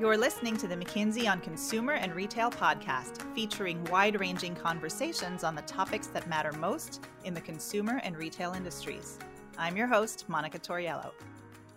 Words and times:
You're 0.00 0.16
listening 0.16 0.56
to 0.56 0.66
the 0.66 0.74
McKinsey 0.74 1.30
on 1.30 1.40
Consumer 1.40 1.92
and 1.92 2.16
Retail 2.16 2.50
podcast, 2.50 3.22
featuring 3.32 3.84
wide 3.84 4.18
ranging 4.18 4.56
conversations 4.56 5.44
on 5.44 5.54
the 5.54 5.62
topics 5.62 6.08
that 6.08 6.28
matter 6.28 6.50
most 6.50 7.06
in 7.22 7.32
the 7.32 7.40
consumer 7.40 8.00
and 8.02 8.16
retail 8.16 8.54
industries. 8.54 9.20
I'm 9.56 9.76
your 9.76 9.86
host, 9.86 10.28
Monica 10.28 10.58
Toriello. 10.58 11.12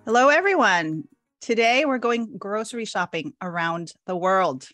Hello, 0.04 0.30
everyone. 0.30 1.04
Today 1.42 1.86
we're 1.86 2.00
going 2.00 2.36
grocery 2.40 2.86
shopping 2.86 3.34
around 3.40 3.94
the 4.08 4.18
world. 4.18 4.68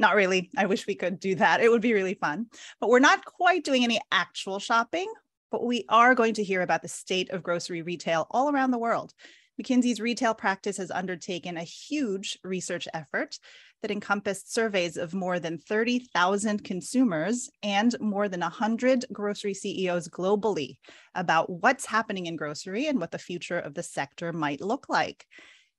Not 0.00 0.16
really. 0.16 0.50
I 0.56 0.66
wish 0.66 0.84
we 0.84 0.96
could 0.96 1.20
do 1.20 1.36
that. 1.36 1.60
It 1.60 1.70
would 1.70 1.80
be 1.80 1.94
really 1.94 2.14
fun. 2.14 2.46
But 2.80 2.90
we're 2.90 2.98
not 2.98 3.24
quite 3.24 3.62
doing 3.62 3.84
any 3.84 4.00
actual 4.10 4.58
shopping, 4.58 5.06
but 5.52 5.64
we 5.64 5.84
are 5.88 6.12
going 6.16 6.34
to 6.34 6.42
hear 6.42 6.62
about 6.62 6.82
the 6.82 6.88
state 6.88 7.30
of 7.30 7.44
grocery 7.44 7.82
retail 7.82 8.26
all 8.32 8.50
around 8.50 8.72
the 8.72 8.78
world 8.78 9.14
McKinsey's 9.60 10.00
retail 10.00 10.34
practice 10.34 10.76
has 10.76 10.90
undertaken 10.90 11.56
a 11.56 11.64
huge 11.64 12.38
research 12.44 12.86
effort 12.94 13.38
that 13.82 13.90
encompassed 13.90 14.52
surveys 14.52 14.96
of 14.96 15.14
more 15.14 15.38
than 15.38 15.58
30,000 15.58 16.64
consumers 16.64 17.50
and 17.62 17.94
more 18.00 18.28
than 18.28 18.40
100 18.40 19.06
grocery 19.12 19.54
CEOs 19.54 20.08
globally 20.08 20.76
about 21.14 21.50
what's 21.50 21.86
happening 21.86 22.26
in 22.26 22.36
grocery 22.36 22.86
and 22.86 23.00
what 23.00 23.10
the 23.10 23.18
future 23.18 23.58
of 23.58 23.74
the 23.74 23.82
sector 23.82 24.32
might 24.32 24.60
look 24.60 24.88
like. 24.88 25.26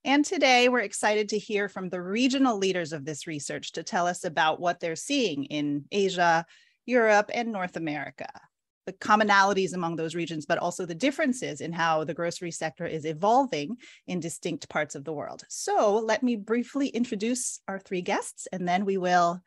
And 0.05 0.23
today 0.23 0.69
we're 0.69 0.79
excited 0.79 1.29
to 1.29 1.37
hear 1.37 1.67
from 1.67 1.89
the 1.89 2.01
regional 2.01 2.57
leaders 2.57 2.93
of 2.93 3.05
this 3.05 3.27
research 3.27 3.73
to 3.73 3.83
tell 3.83 4.07
us 4.07 4.23
about 4.23 4.61
what 4.61 4.79
they're 4.79 4.95
seeing 4.95 5.45
in 5.45 5.85
Asia, 5.91 6.45
Europe, 6.85 7.29
and 7.33 7.51
North 7.51 7.75
America 7.75 8.29
the 8.89 8.93
commonalities 8.93 9.75
among 9.75 9.95
those 9.95 10.15
regions, 10.15 10.47
but 10.47 10.57
also 10.57 10.83
the 10.83 10.95
differences 10.95 11.61
in 11.61 11.71
how 11.71 12.03
the 12.03 12.13
grocery 12.13 12.49
sector 12.49 12.87
is 12.87 13.05
evolving 13.05 13.77
in 14.07 14.19
distinct 14.19 14.67
parts 14.67 14.95
of 14.95 15.03
the 15.03 15.13
world. 15.13 15.43
So 15.47 15.99
let 15.99 16.23
me 16.23 16.35
briefly 16.35 16.87
introduce 16.87 17.59
our 17.67 17.77
three 17.77 18.01
guests, 18.01 18.47
and 18.51 18.67
then 18.67 18.85
we 18.85 18.97
will 18.97 19.43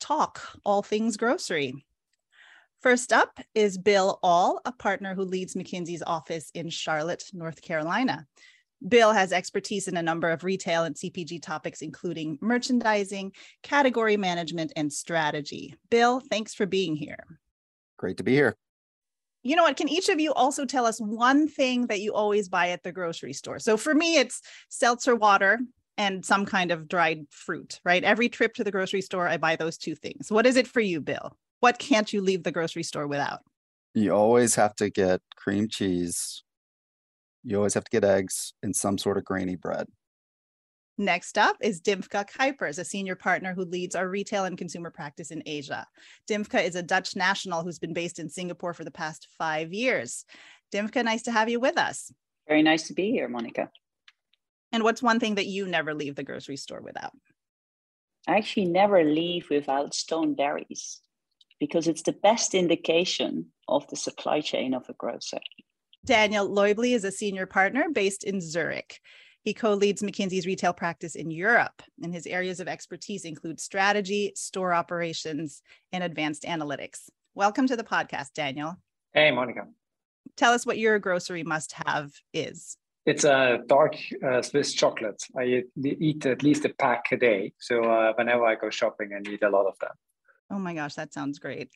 talk 0.00 0.40
all 0.64 0.82
things 0.82 1.16
grocery. 1.16 1.84
First 2.80 3.12
up 3.12 3.38
is 3.54 3.78
Bill 3.78 4.18
Aull, 4.24 4.60
a 4.64 4.72
partner 4.72 5.14
who 5.14 5.22
leads 5.22 5.54
McKinsey's 5.54 6.02
office 6.04 6.50
in 6.52 6.68
Charlotte, 6.68 7.22
North 7.32 7.62
Carolina. 7.62 8.26
Bill 8.88 9.12
has 9.12 9.32
expertise 9.32 9.86
in 9.86 9.96
a 9.96 10.02
number 10.02 10.30
of 10.30 10.42
retail 10.42 10.82
and 10.82 10.96
CPG 10.96 11.42
topics, 11.42 11.80
including 11.80 12.38
merchandising, 12.40 13.34
category 13.62 14.16
management, 14.16 14.72
and 14.74 14.92
strategy. 14.92 15.76
Bill, 15.90 16.20
thanks 16.28 16.54
for 16.54 16.66
being 16.66 16.96
here. 16.96 17.22
Great 17.98 18.16
to 18.16 18.24
be 18.24 18.32
here 18.32 18.56
you 19.42 19.56
know 19.56 19.62
what? 19.62 19.76
Can 19.76 19.88
each 19.88 20.08
of 20.08 20.20
you 20.20 20.32
also 20.34 20.64
tell 20.64 20.86
us 20.86 21.00
one 21.00 21.48
thing 21.48 21.86
that 21.86 22.00
you 22.00 22.12
always 22.12 22.48
buy 22.48 22.70
at 22.70 22.82
the 22.82 22.92
grocery 22.92 23.32
store? 23.32 23.58
So 23.58 23.76
for 23.76 23.94
me, 23.94 24.16
it's 24.16 24.42
seltzer 24.68 25.16
water 25.16 25.58
and 25.96 26.24
some 26.24 26.46
kind 26.46 26.70
of 26.70 26.88
dried 26.88 27.26
fruit, 27.30 27.80
right? 27.84 28.04
Every 28.04 28.28
trip 28.28 28.54
to 28.54 28.64
the 28.64 28.70
grocery 28.70 29.02
store, 29.02 29.28
I 29.28 29.36
buy 29.36 29.56
those 29.56 29.76
two 29.76 29.94
things. 29.94 30.30
What 30.30 30.46
is 30.46 30.56
it 30.56 30.66
for 30.66 30.80
you, 30.80 31.00
Bill? 31.00 31.36
What 31.60 31.78
can't 31.78 32.12
you 32.12 32.22
leave 32.22 32.42
the 32.42 32.52
grocery 32.52 32.82
store 32.82 33.06
without? 33.06 33.40
You 33.94 34.12
always 34.12 34.54
have 34.54 34.74
to 34.76 34.88
get 34.88 35.20
cream 35.36 35.68
cheese. 35.68 36.42
You 37.44 37.56
always 37.56 37.74
have 37.74 37.84
to 37.84 37.90
get 37.90 38.04
eggs 38.04 38.52
and 38.62 38.74
some 38.74 38.98
sort 38.98 39.18
of 39.18 39.24
grainy 39.24 39.56
bread. 39.56 39.88
Next 41.00 41.38
up 41.38 41.56
is 41.62 41.80
Dymfke 41.80 42.30
Kuijpers, 42.30 42.78
a 42.78 42.84
senior 42.84 43.16
partner 43.16 43.54
who 43.54 43.64
leads 43.64 43.94
our 43.94 44.06
retail 44.06 44.44
and 44.44 44.58
consumer 44.58 44.90
practice 44.90 45.30
in 45.30 45.42
Asia. 45.46 45.86
Dymfke 46.28 46.62
is 46.62 46.74
a 46.74 46.82
Dutch 46.82 47.16
national 47.16 47.62
who's 47.62 47.78
been 47.78 47.94
based 47.94 48.18
in 48.18 48.28
Singapore 48.28 48.74
for 48.74 48.84
the 48.84 48.90
past 48.90 49.26
five 49.38 49.72
years. 49.72 50.26
Dymfke, 50.70 51.02
nice 51.02 51.22
to 51.22 51.32
have 51.32 51.48
you 51.48 51.58
with 51.58 51.78
us. 51.78 52.12
Very 52.46 52.62
nice 52.62 52.86
to 52.88 52.92
be 52.92 53.12
here, 53.12 53.28
Monica. 53.28 53.70
And 54.72 54.84
what's 54.84 55.02
one 55.02 55.18
thing 55.18 55.36
that 55.36 55.46
you 55.46 55.66
never 55.66 55.94
leave 55.94 56.16
the 56.16 56.22
grocery 56.22 56.58
store 56.58 56.82
without? 56.82 57.12
I 58.28 58.36
actually 58.36 58.66
never 58.66 59.02
leave 59.02 59.48
without 59.48 59.94
stone 59.94 60.34
berries 60.34 61.00
because 61.58 61.88
it's 61.88 62.02
the 62.02 62.12
best 62.12 62.54
indication 62.54 63.46
of 63.68 63.88
the 63.88 63.96
supply 63.96 64.42
chain 64.42 64.74
of 64.74 64.86
a 64.90 64.92
grocer. 64.92 65.40
Daniel 66.04 66.46
Läubli 66.46 66.94
is 66.94 67.04
a 67.04 67.10
senior 67.10 67.46
partner 67.46 67.86
based 67.90 68.22
in 68.22 68.42
Zurich. 68.42 69.00
He 69.42 69.54
co 69.54 69.72
leads 69.72 70.02
McKinsey's 70.02 70.44
retail 70.44 70.74
practice 70.74 71.14
in 71.14 71.30
Europe, 71.30 71.82
and 72.02 72.12
his 72.12 72.26
areas 72.26 72.60
of 72.60 72.68
expertise 72.68 73.24
include 73.24 73.58
strategy, 73.58 74.32
store 74.36 74.74
operations, 74.74 75.62
and 75.92 76.04
advanced 76.04 76.42
analytics. 76.42 77.08
Welcome 77.34 77.66
to 77.68 77.76
the 77.76 77.82
podcast, 77.82 78.34
Daniel. 78.34 78.76
Hey, 79.14 79.30
Monica. 79.30 79.66
Tell 80.36 80.52
us 80.52 80.66
what 80.66 80.76
your 80.76 80.98
grocery 80.98 81.42
must 81.42 81.72
have 81.86 82.12
is. 82.34 82.76
It's 83.06 83.24
a 83.24 83.60
dark 83.66 83.96
uh, 84.22 84.42
Swiss 84.42 84.74
chocolate. 84.74 85.22
I 85.34 85.64
eat 85.82 86.26
at 86.26 86.42
least 86.42 86.66
a 86.66 86.68
pack 86.68 87.06
a 87.10 87.16
day. 87.16 87.54
So 87.58 87.82
uh, 87.84 88.12
whenever 88.16 88.44
I 88.44 88.56
go 88.56 88.68
shopping, 88.68 89.12
I 89.16 89.20
need 89.20 89.42
a 89.42 89.48
lot 89.48 89.66
of 89.66 89.78
them. 89.78 89.92
Oh 90.50 90.58
my 90.58 90.74
gosh, 90.74 90.96
that 90.96 91.14
sounds 91.14 91.38
great 91.38 91.70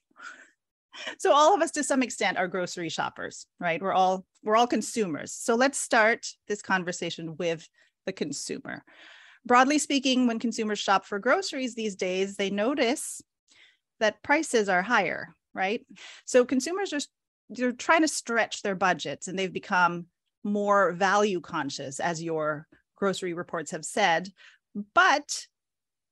so 1.19 1.33
all 1.33 1.55
of 1.55 1.63
us 1.63 1.71
to 1.73 1.85
some 1.85 2.03
extent 2.03 2.39
are 2.39 2.49
grocery 2.49 2.89
shoppers 2.89 3.47
right? 3.61 3.83
We're 3.83 3.93
all 3.93 4.25
we're 4.43 4.57
all 4.57 4.67
consumers. 4.67 5.33
So 5.33 5.55
let's 5.55 5.79
start 5.79 6.27
this 6.49 6.63
conversation 6.63 7.37
with 7.37 7.69
the 8.07 8.13
consumer. 8.13 8.85
Broadly 9.47 9.79
speaking 9.79 10.27
when 10.27 10.39
consumers 10.39 10.79
shop 10.79 11.07
for 11.07 11.19
groceries 11.19 11.75
these 11.75 11.97
days 11.97 12.37
they 12.37 12.51
notice 12.51 13.23
that 14.01 14.23
prices 14.23 14.69
are 14.69 14.83
higher 14.83 15.35
right? 15.55 15.87
So 16.25 16.45
consumers 16.45 16.93
are 16.93 17.01
they're 17.51 17.73
trying 17.73 18.03
to 18.03 18.09
stretch 18.09 18.63
their 18.63 18.75
budgets 18.75 19.29
and 19.29 19.39
they've 19.39 19.53
become 19.53 20.07
more 20.43 20.93
value 20.93 21.41
conscious 21.41 22.01
as 22.01 22.23
your 22.23 22.67
grocery 22.97 23.35
reports 23.35 23.71
have 23.71 23.85
said. 23.85 24.29
But 24.95 25.47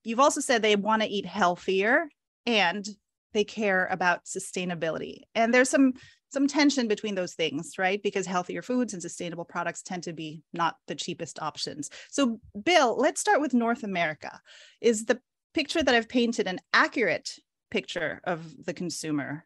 you've 0.04 0.20
also 0.20 0.40
said 0.40 0.62
they 0.62 0.76
want 0.76 1.02
to 1.02 1.08
eat 1.08 1.26
healthier 1.26 2.08
and 2.46 2.86
they 3.32 3.44
care 3.44 3.86
about 3.90 4.24
sustainability. 4.24 5.22
And 5.34 5.52
there's 5.52 5.70
some 5.70 5.94
some 6.32 6.46
tension 6.46 6.88
between 6.88 7.14
those 7.14 7.34
things 7.34 7.74
right? 7.78 8.02
Because 8.02 8.26
healthier 8.26 8.62
foods 8.62 8.94
and 8.94 9.02
sustainable 9.02 9.44
products 9.44 9.82
tend 9.82 10.02
to 10.04 10.12
be 10.12 10.42
not 10.54 10.76
the 10.86 10.94
cheapest 10.94 11.40
options. 11.40 11.90
So 12.10 12.40
bill 12.64 12.96
let's 12.96 13.20
start 13.20 13.40
with 13.40 13.54
north 13.54 13.82
america. 13.82 14.40
Is 14.80 15.04
the 15.04 15.20
picture 15.54 15.82
that 15.82 15.94
i've 15.94 16.08
painted 16.08 16.46
an 16.46 16.60
accurate 16.72 17.30
picture 17.70 18.20
of 18.24 18.64
the 18.64 18.74
consumer? 18.74 19.44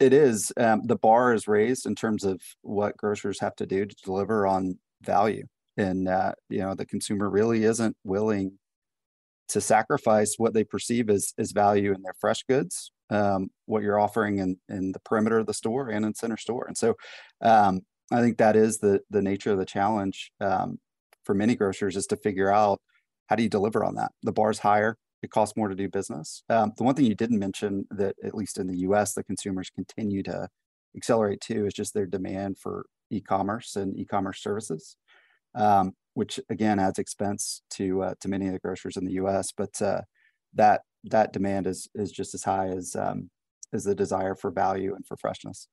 It 0.00 0.12
is. 0.12 0.52
Um, 0.56 0.82
the 0.84 0.96
bar 0.96 1.34
is 1.34 1.48
raised 1.48 1.84
in 1.84 1.96
terms 1.96 2.22
of 2.24 2.40
what 2.62 2.96
grocers 2.96 3.40
have 3.40 3.56
to 3.56 3.66
do 3.66 3.84
to 3.84 3.96
deliver 4.04 4.46
on 4.46 4.78
value. 5.02 5.44
And 5.76 6.08
uh, 6.08 6.32
you 6.48 6.60
know 6.60 6.74
the 6.74 6.86
consumer 6.86 7.28
really 7.28 7.64
isn't 7.64 7.96
willing 8.04 8.58
to 9.48 9.60
sacrifice 9.60 10.34
what 10.36 10.52
they 10.54 10.64
perceive 10.64 11.08
as, 11.08 11.32
as 11.38 11.52
value 11.52 11.92
in 11.92 12.02
their 12.02 12.14
fresh 12.20 12.42
goods 12.42 12.92
um, 13.10 13.50
what 13.66 13.82
you're 13.82 14.00
offering 14.00 14.38
in, 14.38 14.56
in 14.68 14.92
the 14.92 15.00
perimeter 15.00 15.38
of 15.38 15.46
the 15.46 15.54
store 15.54 15.88
and 15.88 16.04
in 16.04 16.14
center 16.14 16.36
store. 16.36 16.66
And 16.66 16.76
so 16.76 16.94
um, 17.40 17.82
I 18.12 18.20
think 18.20 18.38
that 18.38 18.56
is 18.56 18.78
the, 18.78 19.00
the 19.10 19.22
nature 19.22 19.52
of 19.52 19.58
the 19.58 19.66
challenge 19.66 20.32
um, 20.40 20.78
for 21.24 21.34
many 21.34 21.54
grocers 21.54 21.96
is 21.96 22.06
to 22.06 22.16
figure 22.16 22.52
out 22.52 22.80
how 23.26 23.36
do 23.36 23.42
you 23.42 23.48
deliver 23.48 23.84
on 23.84 23.94
that? 23.96 24.12
The 24.22 24.32
bar's 24.32 24.58
higher, 24.58 24.96
it 25.22 25.30
costs 25.30 25.56
more 25.56 25.68
to 25.68 25.74
do 25.74 25.88
business. 25.88 26.42
Um, 26.48 26.72
the 26.76 26.84
one 26.84 26.94
thing 26.94 27.04
you 27.04 27.14
didn't 27.14 27.38
mention 27.38 27.86
that 27.90 28.16
at 28.24 28.34
least 28.34 28.58
in 28.58 28.66
the 28.66 28.78
US, 28.78 29.14
the 29.14 29.24
consumers 29.24 29.70
continue 29.70 30.22
to 30.24 30.48
accelerate 30.96 31.40
too 31.40 31.66
is 31.66 31.74
just 31.74 31.92
their 31.94 32.06
demand 32.06 32.58
for 32.58 32.86
e-commerce 33.10 33.76
and 33.76 33.98
e-commerce 33.98 34.42
services. 34.42 34.96
Um, 35.54 35.94
which 36.18 36.40
again 36.50 36.80
adds 36.80 36.98
expense 36.98 37.62
to 37.70 38.02
uh, 38.02 38.14
to 38.20 38.28
many 38.28 38.48
of 38.48 38.52
the 38.52 38.58
grocers 38.58 38.96
in 38.96 39.04
the 39.04 39.12
U.S. 39.12 39.52
But 39.56 39.80
uh, 39.80 40.00
that 40.54 40.82
that 41.04 41.32
demand 41.32 41.66
is 41.66 41.88
is 41.94 42.12
just 42.12 42.34
as 42.34 42.44
high 42.44 42.68
as 42.68 42.96
um, 42.96 43.30
as 43.72 43.84
the 43.84 43.94
desire 43.94 44.34
for 44.34 44.50
value 44.50 44.94
and 44.94 45.06
for 45.06 45.16
freshness. 45.16 45.68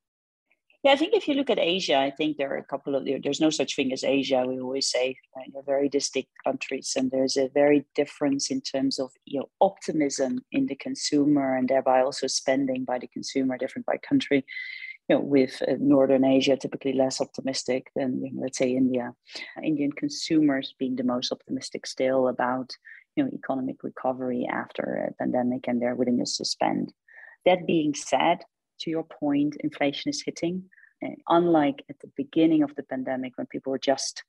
Yeah, 0.86 0.92
I 0.92 0.96
think 0.96 1.14
if 1.14 1.26
you 1.26 1.34
look 1.34 1.50
at 1.50 1.58
Asia, 1.58 1.98
I 1.98 2.12
think 2.12 2.36
there 2.36 2.52
are 2.52 2.58
a 2.58 2.64
couple 2.64 2.94
of 2.94 3.04
there's 3.04 3.40
no 3.40 3.50
such 3.50 3.74
thing 3.74 3.92
as 3.92 4.04
Asia. 4.04 4.44
We 4.46 4.60
always 4.60 4.88
say 4.88 5.16
right? 5.34 5.50
they're 5.52 5.62
very 5.64 5.88
distinct 5.88 6.30
countries, 6.44 6.92
and 6.96 7.10
there's 7.10 7.36
a 7.36 7.48
very 7.48 7.84
difference 7.96 8.52
in 8.52 8.60
terms 8.60 9.00
of 9.00 9.10
you 9.24 9.40
know 9.40 9.48
optimism 9.60 10.44
in 10.52 10.66
the 10.66 10.76
consumer, 10.76 11.56
and 11.56 11.68
thereby 11.68 12.02
also 12.02 12.28
spending 12.28 12.84
by 12.84 13.00
the 13.00 13.08
consumer, 13.08 13.58
different 13.58 13.86
by 13.86 13.96
country. 13.96 14.44
You 15.08 15.16
know, 15.16 15.22
with 15.22 15.60
uh, 15.66 15.74
Northern 15.80 16.24
Asia 16.24 16.56
typically 16.56 16.92
less 16.92 17.20
optimistic 17.20 17.90
than 17.96 18.24
you 18.24 18.32
know, 18.32 18.42
let's 18.42 18.58
say 18.58 18.76
India. 18.76 19.12
Indian 19.64 19.90
consumers 19.90 20.74
being 20.78 20.94
the 20.94 21.02
most 21.02 21.32
optimistic 21.32 21.86
still 21.86 22.28
about 22.28 22.70
you 23.16 23.24
know, 23.24 23.30
economic 23.32 23.82
recovery 23.82 24.46
after 24.50 25.10
a 25.10 25.14
pandemic 25.14 25.66
and 25.66 25.80
their 25.80 25.94
willingness 25.94 26.36
to 26.36 26.44
spend. 26.44 26.92
That 27.44 27.66
being 27.66 27.94
said, 27.94 28.38
to 28.80 28.90
your 28.90 29.04
point, 29.04 29.56
inflation 29.60 30.10
is 30.10 30.22
hitting. 30.24 30.64
And 31.02 31.16
unlike 31.28 31.82
at 31.88 31.98
the 32.00 32.10
beginning 32.16 32.62
of 32.62 32.74
the 32.74 32.82
pandemic 32.82 33.32
when 33.36 33.46
people 33.46 33.70
were 33.70 33.78
just 33.78 34.22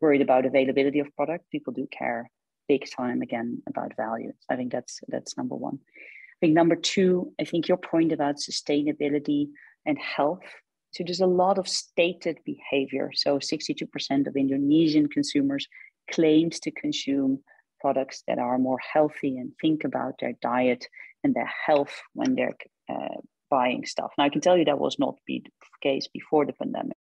worried 0.00 0.20
about 0.20 0.46
availability 0.46 1.00
of 1.00 1.14
product, 1.16 1.50
people 1.50 1.72
do 1.72 1.86
care 1.90 2.30
big 2.68 2.88
time 2.90 3.22
again 3.22 3.62
about 3.68 3.96
value. 3.96 4.32
I 4.50 4.56
think 4.56 4.72
that's 4.72 5.00
that's 5.08 5.36
number 5.36 5.54
one. 5.54 5.78
I 5.82 6.36
think 6.40 6.54
number 6.54 6.76
two, 6.76 7.32
I 7.40 7.44
think 7.44 7.68
your 7.68 7.76
point 7.76 8.12
about 8.12 8.36
sustainability 8.36 9.48
and 9.86 9.98
health. 9.98 10.44
So 10.92 11.04
there's 11.04 11.20
a 11.20 11.26
lot 11.26 11.58
of 11.58 11.68
stated 11.68 12.38
behavior. 12.44 13.10
So 13.14 13.38
62% 13.38 14.26
of 14.26 14.36
Indonesian 14.36 15.08
consumers 15.08 15.66
claimed 16.10 16.52
to 16.52 16.70
consume 16.70 17.40
products 17.84 18.22
that 18.26 18.38
are 18.38 18.66
more 18.68 18.80
healthy 18.94 19.32
and 19.40 19.52
think 19.60 19.84
about 19.84 20.14
their 20.18 20.34
diet 20.40 20.82
and 21.22 21.34
their 21.34 21.52
health 21.66 21.94
when 22.14 22.34
they're 22.34 22.56
uh, 22.94 23.18
buying 23.50 23.84
stuff. 23.84 24.10
Now, 24.16 24.24
I 24.24 24.30
can 24.30 24.40
tell 24.40 24.56
you 24.56 24.64
that 24.64 24.84
was 24.86 24.96
not 24.98 25.16
the 25.26 25.42
case 25.82 26.06
before 26.18 26.46
the 26.46 26.54
pandemic. 26.54 26.96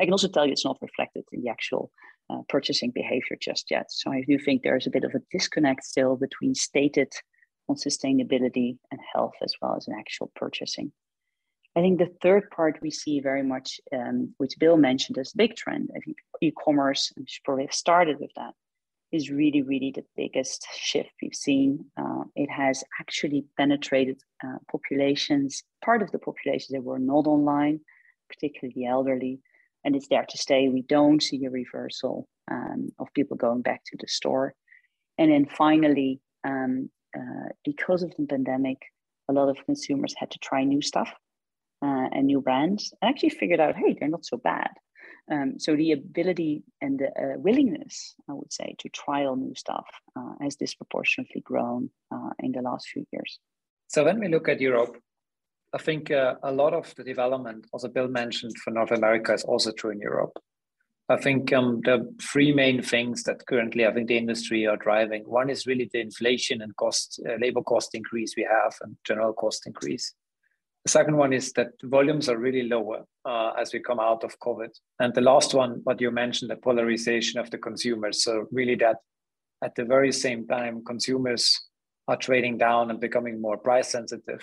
I 0.00 0.04
can 0.04 0.12
also 0.12 0.28
tell 0.28 0.44
you 0.44 0.52
it's 0.52 0.70
not 0.70 0.86
reflected 0.88 1.24
in 1.32 1.42
the 1.42 1.50
actual 1.50 1.84
uh, 2.30 2.42
purchasing 2.48 2.90
behavior 2.90 3.36
just 3.40 3.70
yet. 3.70 3.86
So 3.90 4.10
I 4.10 4.24
do 4.26 4.38
think 4.38 4.62
there 4.62 4.76
is 4.76 4.88
a 4.88 4.96
bit 4.96 5.04
of 5.04 5.14
a 5.14 5.24
disconnect 5.30 5.84
still 5.84 6.16
between 6.16 6.54
stated 6.56 7.12
on 7.68 7.76
sustainability 7.76 8.78
and 8.90 9.00
health 9.14 9.36
as 9.46 9.54
well 9.60 9.76
as 9.76 9.86
in 9.86 9.94
actual 9.94 10.32
purchasing. 10.34 10.90
I 11.76 11.80
think 11.80 11.98
the 11.98 12.14
third 12.20 12.44
part 12.50 12.82
we 12.82 12.90
see 12.90 13.20
very 13.20 13.44
much, 13.54 13.80
um, 13.98 14.34
which 14.38 14.58
Bill 14.58 14.76
mentioned 14.76 15.16
as 15.18 15.32
a 15.32 15.38
big 15.42 15.54
trend, 15.54 15.90
I 15.96 16.00
think 16.00 16.16
e-commerce, 16.40 17.12
should 17.26 17.44
probably 17.44 17.66
have 17.66 17.82
started 17.86 18.16
with 18.20 18.32
that, 18.36 18.54
is 19.12 19.30
really, 19.30 19.62
really 19.62 19.92
the 19.94 20.04
biggest 20.16 20.66
shift 20.74 21.10
we've 21.20 21.34
seen. 21.34 21.84
Uh, 22.00 22.24
it 22.34 22.50
has 22.50 22.82
actually 22.98 23.44
penetrated 23.58 24.20
uh, 24.44 24.56
populations, 24.70 25.62
part 25.84 26.02
of 26.02 26.10
the 26.10 26.18
population 26.18 26.74
that 26.74 26.82
were 26.82 26.98
not 26.98 27.26
online, 27.26 27.80
particularly 28.28 28.72
the 28.74 28.86
elderly, 28.86 29.40
and 29.84 29.94
it's 29.94 30.08
there 30.08 30.24
to 30.26 30.38
stay. 30.38 30.68
We 30.68 30.82
don't 30.82 31.22
see 31.22 31.44
a 31.44 31.50
reversal 31.50 32.26
um, 32.50 32.90
of 32.98 33.12
people 33.14 33.36
going 33.36 33.62
back 33.62 33.82
to 33.86 33.96
the 34.00 34.08
store. 34.08 34.54
And 35.18 35.30
then 35.30 35.46
finally, 35.46 36.20
um, 36.44 36.90
uh, 37.16 37.50
because 37.64 38.02
of 38.02 38.14
the 38.16 38.26
pandemic, 38.26 38.78
a 39.28 39.32
lot 39.32 39.48
of 39.48 39.64
consumers 39.66 40.14
had 40.16 40.30
to 40.30 40.38
try 40.38 40.64
new 40.64 40.80
stuff 40.80 41.12
uh, 41.82 42.08
and 42.12 42.26
new 42.26 42.40
brands 42.40 42.94
and 43.00 43.08
actually 43.10 43.30
figured 43.30 43.60
out, 43.60 43.76
hey, 43.76 43.94
they're 43.98 44.08
not 44.08 44.24
so 44.24 44.38
bad. 44.38 44.70
Um, 45.30 45.58
so 45.58 45.76
the 45.76 45.92
ability 45.92 46.62
and 46.80 46.98
the 46.98 47.08
uh, 47.08 47.38
willingness, 47.38 48.14
I 48.28 48.32
would 48.32 48.52
say, 48.52 48.74
to 48.78 48.88
trial 48.88 49.36
new 49.36 49.54
stuff 49.54 49.86
uh, 50.16 50.34
has 50.40 50.56
disproportionately 50.56 51.42
grown 51.42 51.90
uh, 52.12 52.30
in 52.40 52.52
the 52.52 52.62
last 52.62 52.88
few 52.88 53.06
years. 53.12 53.38
So 53.88 54.04
when 54.04 54.18
we 54.18 54.28
look 54.28 54.48
at 54.48 54.60
Europe, 54.60 54.96
I 55.72 55.78
think 55.78 56.10
uh, 56.10 56.34
a 56.42 56.52
lot 56.52 56.74
of 56.74 56.94
the 56.96 57.04
development, 57.04 57.66
also 57.72 57.88
Bill 57.88 58.08
mentioned, 58.08 58.52
for 58.58 58.72
North 58.72 58.90
America 58.90 59.32
is 59.32 59.44
also 59.44 59.70
true 59.72 59.90
in 59.90 60.00
Europe. 60.00 60.38
I 61.08 61.16
think 61.16 61.52
um, 61.52 61.80
the 61.84 62.10
three 62.20 62.52
main 62.52 62.82
things 62.82 63.22
that 63.24 63.46
currently 63.46 63.86
I 63.86 63.92
think 63.92 64.08
the 64.08 64.16
industry 64.16 64.66
are 64.66 64.76
driving. 64.76 65.22
One 65.22 65.50
is 65.50 65.66
really 65.66 65.88
the 65.92 66.00
inflation 66.00 66.62
and 66.62 66.74
cost, 66.76 67.20
uh, 67.28 67.34
labor 67.40 67.62
cost 67.62 67.94
increase 67.94 68.34
we 68.36 68.46
have, 68.50 68.74
and 68.82 68.96
general 69.04 69.32
cost 69.32 69.66
increase. 69.66 70.14
The 70.84 70.90
second 70.90 71.16
one 71.16 71.32
is 71.32 71.52
that 71.52 71.68
volumes 71.84 72.28
are 72.28 72.36
really 72.36 72.64
lower 72.64 73.04
uh, 73.24 73.52
as 73.58 73.72
we 73.72 73.80
come 73.80 74.00
out 74.00 74.24
of 74.24 74.38
COVID. 74.40 74.70
And 74.98 75.14
the 75.14 75.20
last 75.20 75.54
one, 75.54 75.80
what 75.84 76.00
you 76.00 76.10
mentioned, 76.10 76.50
the 76.50 76.56
polarization 76.56 77.38
of 77.38 77.50
the 77.50 77.58
consumers. 77.58 78.24
So 78.24 78.46
really 78.50 78.74
that 78.76 78.96
at 79.62 79.76
the 79.76 79.84
very 79.84 80.10
same 80.10 80.46
time, 80.46 80.82
consumers 80.84 81.56
are 82.08 82.16
trading 82.16 82.58
down 82.58 82.90
and 82.90 82.98
becoming 82.98 83.40
more 83.40 83.56
price 83.56 83.88
sensitive 83.88 84.42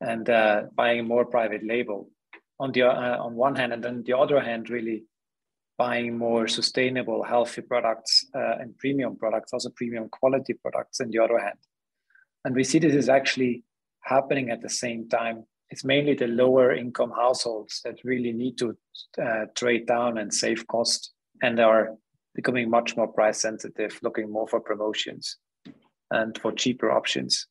and 0.00 0.28
uh, 0.28 0.64
buying 0.74 1.06
more 1.06 1.24
private 1.24 1.64
label 1.66 2.10
on 2.60 2.72
the 2.72 2.82
uh, 2.82 3.16
on 3.18 3.34
one 3.34 3.54
hand, 3.54 3.72
and 3.72 3.82
then 3.82 4.02
the 4.04 4.16
other 4.16 4.40
hand, 4.40 4.68
really 4.68 5.04
buying 5.76 6.18
more 6.18 6.48
sustainable, 6.48 7.22
healthy 7.22 7.62
products 7.62 8.26
uh, 8.34 8.56
and 8.58 8.76
premium 8.78 9.16
products, 9.16 9.52
also 9.52 9.70
premium 9.70 10.08
quality 10.08 10.54
products. 10.54 11.00
On 11.00 11.08
the 11.08 11.18
other 11.18 11.38
hand, 11.38 11.58
and 12.44 12.54
we 12.54 12.64
see 12.64 12.78
this 12.78 12.94
is 12.94 13.08
actually 13.08 13.62
happening 14.08 14.50
at 14.50 14.62
the 14.62 14.68
same 14.68 15.08
time. 15.08 15.44
It's 15.70 15.84
mainly 15.84 16.14
the 16.14 16.28
lower 16.28 16.74
income 16.74 17.12
households 17.14 17.80
that 17.84 17.96
really 18.04 18.32
need 18.32 18.56
to 18.58 18.76
uh, 19.22 19.46
trade 19.54 19.86
down 19.86 20.18
and 20.18 20.32
save 20.32 20.66
cost 20.66 21.12
and 21.42 21.60
are 21.60 21.96
becoming 22.34 22.70
much 22.70 22.96
more 22.96 23.08
price 23.08 23.40
sensitive, 23.40 23.98
looking 24.02 24.30
more 24.30 24.48
for 24.48 24.60
promotions 24.60 25.36
and 26.10 26.38
for 26.38 26.52
cheaper 26.52 26.90
options. 26.90 27.46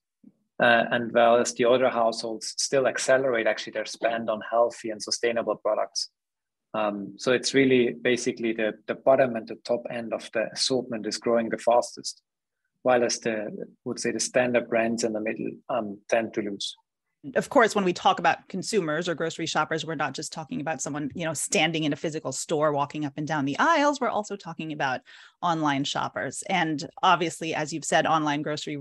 Uh, 0.59 0.85
and 0.91 1.11
whereas 1.11 1.53
the 1.53 1.65
other 1.65 1.89
households 1.89 2.55
still 2.57 2.87
accelerate 2.87 3.45
actually 3.45 3.73
their 3.73 3.85
spend 3.85 4.27
on 4.29 4.41
healthy 4.49 4.89
and 4.89 5.01
sustainable 5.01 5.55
products. 5.55 6.09
Um, 6.73 7.13
so 7.17 7.31
it's 7.31 7.53
really 7.53 7.93
basically 8.01 8.53
the, 8.53 8.73
the 8.87 8.95
bottom 8.95 9.35
and 9.35 9.47
the 9.47 9.57
top 9.63 9.83
end 9.91 10.13
of 10.13 10.29
the 10.33 10.47
assortment 10.51 11.05
is 11.05 11.17
growing 11.17 11.49
the 11.49 11.57
fastest 11.57 12.23
while 12.83 13.03
as 13.03 13.19
the 13.19 13.47
would 13.85 13.99
say 13.99 14.11
the 14.11 14.19
standard 14.19 14.69
brands 14.69 15.03
in 15.03 15.13
the 15.13 15.21
middle 15.21 15.49
um, 15.69 15.99
tend 16.09 16.33
to 16.33 16.41
lose. 16.41 16.75
Of 17.35 17.49
course 17.49 17.75
when 17.75 17.83
we 17.83 17.93
talk 17.93 18.19
about 18.19 18.47
consumers 18.47 19.09
or 19.09 19.15
grocery 19.15 19.47
shoppers 19.47 19.85
we're 19.85 19.95
not 19.95 20.13
just 20.13 20.31
talking 20.31 20.61
about 20.61 20.81
someone 20.81 21.09
you 21.15 21.25
know 21.25 21.33
standing 21.33 21.83
in 21.83 21.93
a 21.93 21.97
physical 21.97 22.31
store 22.31 22.71
walking 22.71 23.05
up 23.05 23.13
and 23.17 23.27
down 23.27 23.45
the 23.45 23.57
aisles. 23.59 23.99
We're 23.99 24.09
also 24.09 24.35
talking 24.35 24.71
about 24.71 25.01
online 25.41 25.83
shoppers. 25.83 26.43
And 26.47 26.87
obviously 27.01 27.53
as 27.53 27.73
you've 27.73 27.85
said 27.85 28.05
online 28.05 28.43
grocery 28.43 28.77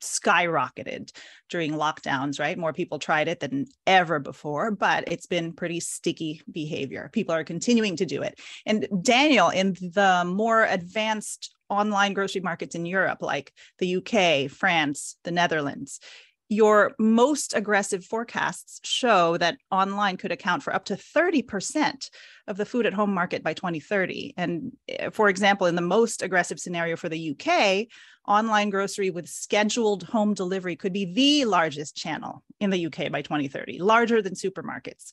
skyrocketed 0.00 1.12
during 1.48 1.72
lockdowns, 1.72 2.38
right? 2.40 2.58
More 2.58 2.72
people 2.72 2.98
tried 2.98 3.28
it 3.28 3.40
than 3.40 3.66
ever 3.86 4.18
before, 4.18 4.70
but 4.70 5.04
it's 5.06 5.26
been 5.26 5.52
pretty 5.52 5.80
sticky 5.80 6.42
behavior. 6.50 7.10
People 7.12 7.34
are 7.34 7.44
continuing 7.44 7.96
to 7.96 8.06
do 8.06 8.22
it. 8.22 8.38
And 8.64 8.86
Daniel, 9.02 9.48
in 9.48 9.74
the 9.74 10.24
more 10.26 10.64
advanced 10.64 11.54
online 11.68 12.14
grocery 12.14 12.40
markets 12.40 12.74
in 12.74 12.86
Europe, 12.86 13.22
like 13.22 13.52
the 13.78 13.96
UK, 13.96 14.50
France, 14.50 15.16
the 15.24 15.32
Netherlands, 15.32 16.00
your 16.48 16.94
most 16.98 17.54
aggressive 17.54 18.04
forecasts 18.04 18.80
show 18.84 19.36
that 19.38 19.58
online 19.70 20.16
could 20.16 20.30
account 20.30 20.62
for 20.62 20.74
up 20.74 20.84
to 20.84 20.94
30% 20.94 22.08
of 22.46 22.56
the 22.56 22.64
food 22.64 22.86
at 22.86 22.94
home 22.94 23.12
market 23.12 23.42
by 23.42 23.52
2030. 23.52 24.34
And 24.36 24.72
eh, 24.88 25.10
for 25.10 25.28
example, 25.28 25.66
in 25.66 25.74
the 25.74 25.82
most 25.82 26.22
aggressive 26.22 26.60
scenario 26.60 26.96
for 26.96 27.08
the 27.08 27.30
UK, 27.30 27.88
online 28.28 28.70
grocery 28.70 29.10
with 29.10 29.28
scheduled 29.28 30.04
home 30.04 30.34
delivery 30.34 30.76
could 30.76 30.92
be 30.92 31.12
the 31.12 31.44
largest 31.46 31.96
channel 31.96 32.44
in 32.60 32.70
the 32.70 32.86
UK 32.86 33.10
by 33.10 33.22
2030, 33.22 33.80
larger 33.80 34.22
than 34.22 34.34
supermarkets. 34.34 35.12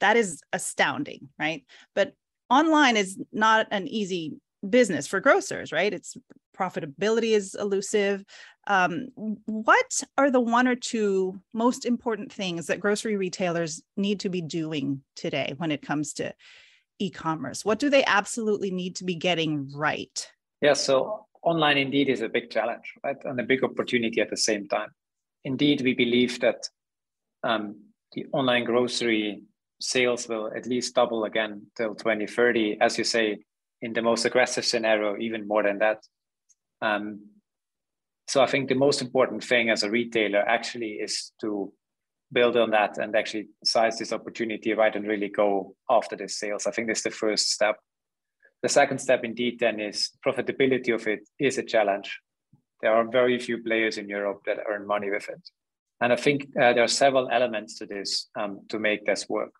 That 0.00 0.16
is 0.16 0.42
astounding, 0.52 1.28
right? 1.38 1.64
But 1.94 2.12
online 2.50 2.96
is 2.96 3.18
not 3.32 3.68
an 3.70 3.88
easy 3.88 4.34
business 4.68 5.06
for 5.06 5.20
grocers, 5.20 5.72
right? 5.72 5.92
It's 5.92 6.16
profitability 6.58 7.34
is 7.34 7.54
elusive. 7.54 8.24
Um, 8.68 9.08
what 9.46 10.02
are 10.18 10.30
the 10.30 10.40
one 10.40 10.68
or 10.68 10.76
two 10.76 11.40
most 11.54 11.86
important 11.86 12.30
things 12.30 12.66
that 12.66 12.80
grocery 12.80 13.16
retailers 13.16 13.82
need 13.96 14.20
to 14.20 14.28
be 14.28 14.42
doing 14.42 15.02
today 15.16 15.54
when 15.56 15.72
it 15.72 15.80
comes 15.80 16.12
to 16.14 16.34
e-commerce? 16.98 17.64
What 17.64 17.78
do 17.78 17.88
they 17.88 18.04
absolutely 18.04 18.70
need 18.70 18.96
to 18.96 19.04
be 19.04 19.14
getting 19.14 19.70
right? 19.74 20.30
Yeah, 20.60 20.74
so 20.74 21.26
online 21.42 21.78
indeed 21.78 22.10
is 22.10 22.20
a 22.20 22.28
big 22.28 22.50
challenge, 22.50 22.92
right, 23.02 23.16
and 23.24 23.40
a 23.40 23.44
big 23.44 23.64
opportunity 23.64 24.20
at 24.20 24.28
the 24.28 24.36
same 24.36 24.68
time. 24.68 24.90
Indeed, 25.44 25.80
we 25.80 25.94
believe 25.94 26.38
that 26.40 26.68
um, 27.42 27.76
the 28.12 28.26
online 28.32 28.64
grocery 28.64 29.42
sales 29.80 30.28
will 30.28 30.50
at 30.54 30.66
least 30.66 30.94
double 30.94 31.24
again 31.24 31.66
till 31.76 31.94
2030, 31.94 32.78
as 32.80 32.98
you 32.98 33.04
say, 33.04 33.38
in 33.80 33.92
the 33.92 34.02
most 34.02 34.24
aggressive 34.24 34.64
scenario, 34.64 35.16
even 35.18 35.46
more 35.46 35.62
than 35.62 35.78
that. 35.78 36.02
Um, 36.82 37.20
so 38.28 38.42
I 38.42 38.46
think 38.46 38.68
the 38.68 38.74
most 38.74 39.00
important 39.00 39.42
thing 39.42 39.70
as 39.70 39.82
a 39.82 39.90
retailer 39.90 40.40
actually 40.40 40.92
is 40.92 41.32
to 41.40 41.72
build 42.30 42.58
on 42.58 42.70
that 42.72 42.98
and 42.98 43.16
actually 43.16 43.48
size 43.64 43.98
this 43.98 44.12
opportunity 44.12 44.74
right 44.74 44.94
and 44.94 45.06
really 45.06 45.30
go 45.30 45.74
after 45.88 46.14
the 46.14 46.28
sales. 46.28 46.66
I 46.66 46.70
think 46.70 46.88
that's 46.88 47.02
the 47.02 47.10
first 47.10 47.50
step. 47.50 47.76
The 48.62 48.68
second 48.68 48.98
step 48.98 49.24
indeed 49.24 49.58
then 49.58 49.80
is 49.80 50.10
profitability 50.26 50.94
of 50.94 51.06
it 51.06 51.20
is 51.38 51.56
a 51.56 51.62
challenge. 51.62 52.20
There 52.82 52.92
are 52.92 53.08
very 53.10 53.38
few 53.38 53.62
players 53.62 53.96
in 53.96 54.10
Europe 54.10 54.42
that 54.44 54.58
earn 54.68 54.86
money 54.86 55.10
with 55.10 55.26
it. 55.30 55.48
And 56.02 56.12
I 56.12 56.16
think 56.16 56.48
uh, 56.60 56.74
there 56.74 56.84
are 56.84 56.88
several 56.88 57.30
elements 57.30 57.78
to 57.78 57.86
this 57.86 58.28
um, 58.38 58.60
to 58.68 58.78
make 58.78 59.06
this 59.06 59.26
work. 59.28 59.52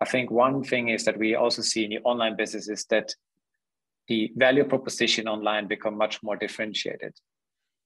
I 0.00 0.04
think 0.04 0.30
one 0.30 0.62
thing 0.62 0.90
is 0.90 1.04
that 1.06 1.18
we 1.18 1.36
also 1.36 1.62
see 1.62 1.84
in 1.84 1.90
the 1.90 2.00
online 2.00 2.36
business 2.36 2.68
is 2.68 2.84
that 2.90 3.14
the 4.08 4.30
value 4.36 4.64
proposition 4.64 5.26
online 5.26 5.68
become 5.68 5.96
much 5.96 6.22
more 6.22 6.36
differentiated. 6.36 7.14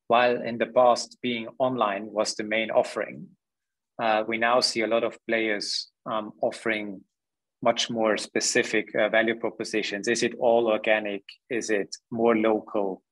While 0.08 0.42
in 0.42 0.58
the 0.58 0.66
past 0.66 1.18
being 1.22 1.48
online 1.58 2.10
was 2.10 2.34
the 2.34 2.44
main 2.44 2.70
offering, 2.70 3.28
uh, 4.02 4.24
we 4.26 4.38
now 4.38 4.60
see 4.60 4.82
a 4.82 4.86
lot 4.86 5.04
of 5.04 5.18
players 5.26 5.88
um, 6.06 6.32
offering 6.42 7.02
much 7.62 7.90
more 7.90 8.16
specific 8.16 8.94
uh, 8.94 9.08
value 9.08 9.34
propositions. 9.34 10.08
Is 10.08 10.22
it 10.22 10.34
all 10.38 10.68
organic? 10.68 11.22
Is 11.50 11.70
it 11.70 11.94
more 12.10 12.36
local? 12.36 13.02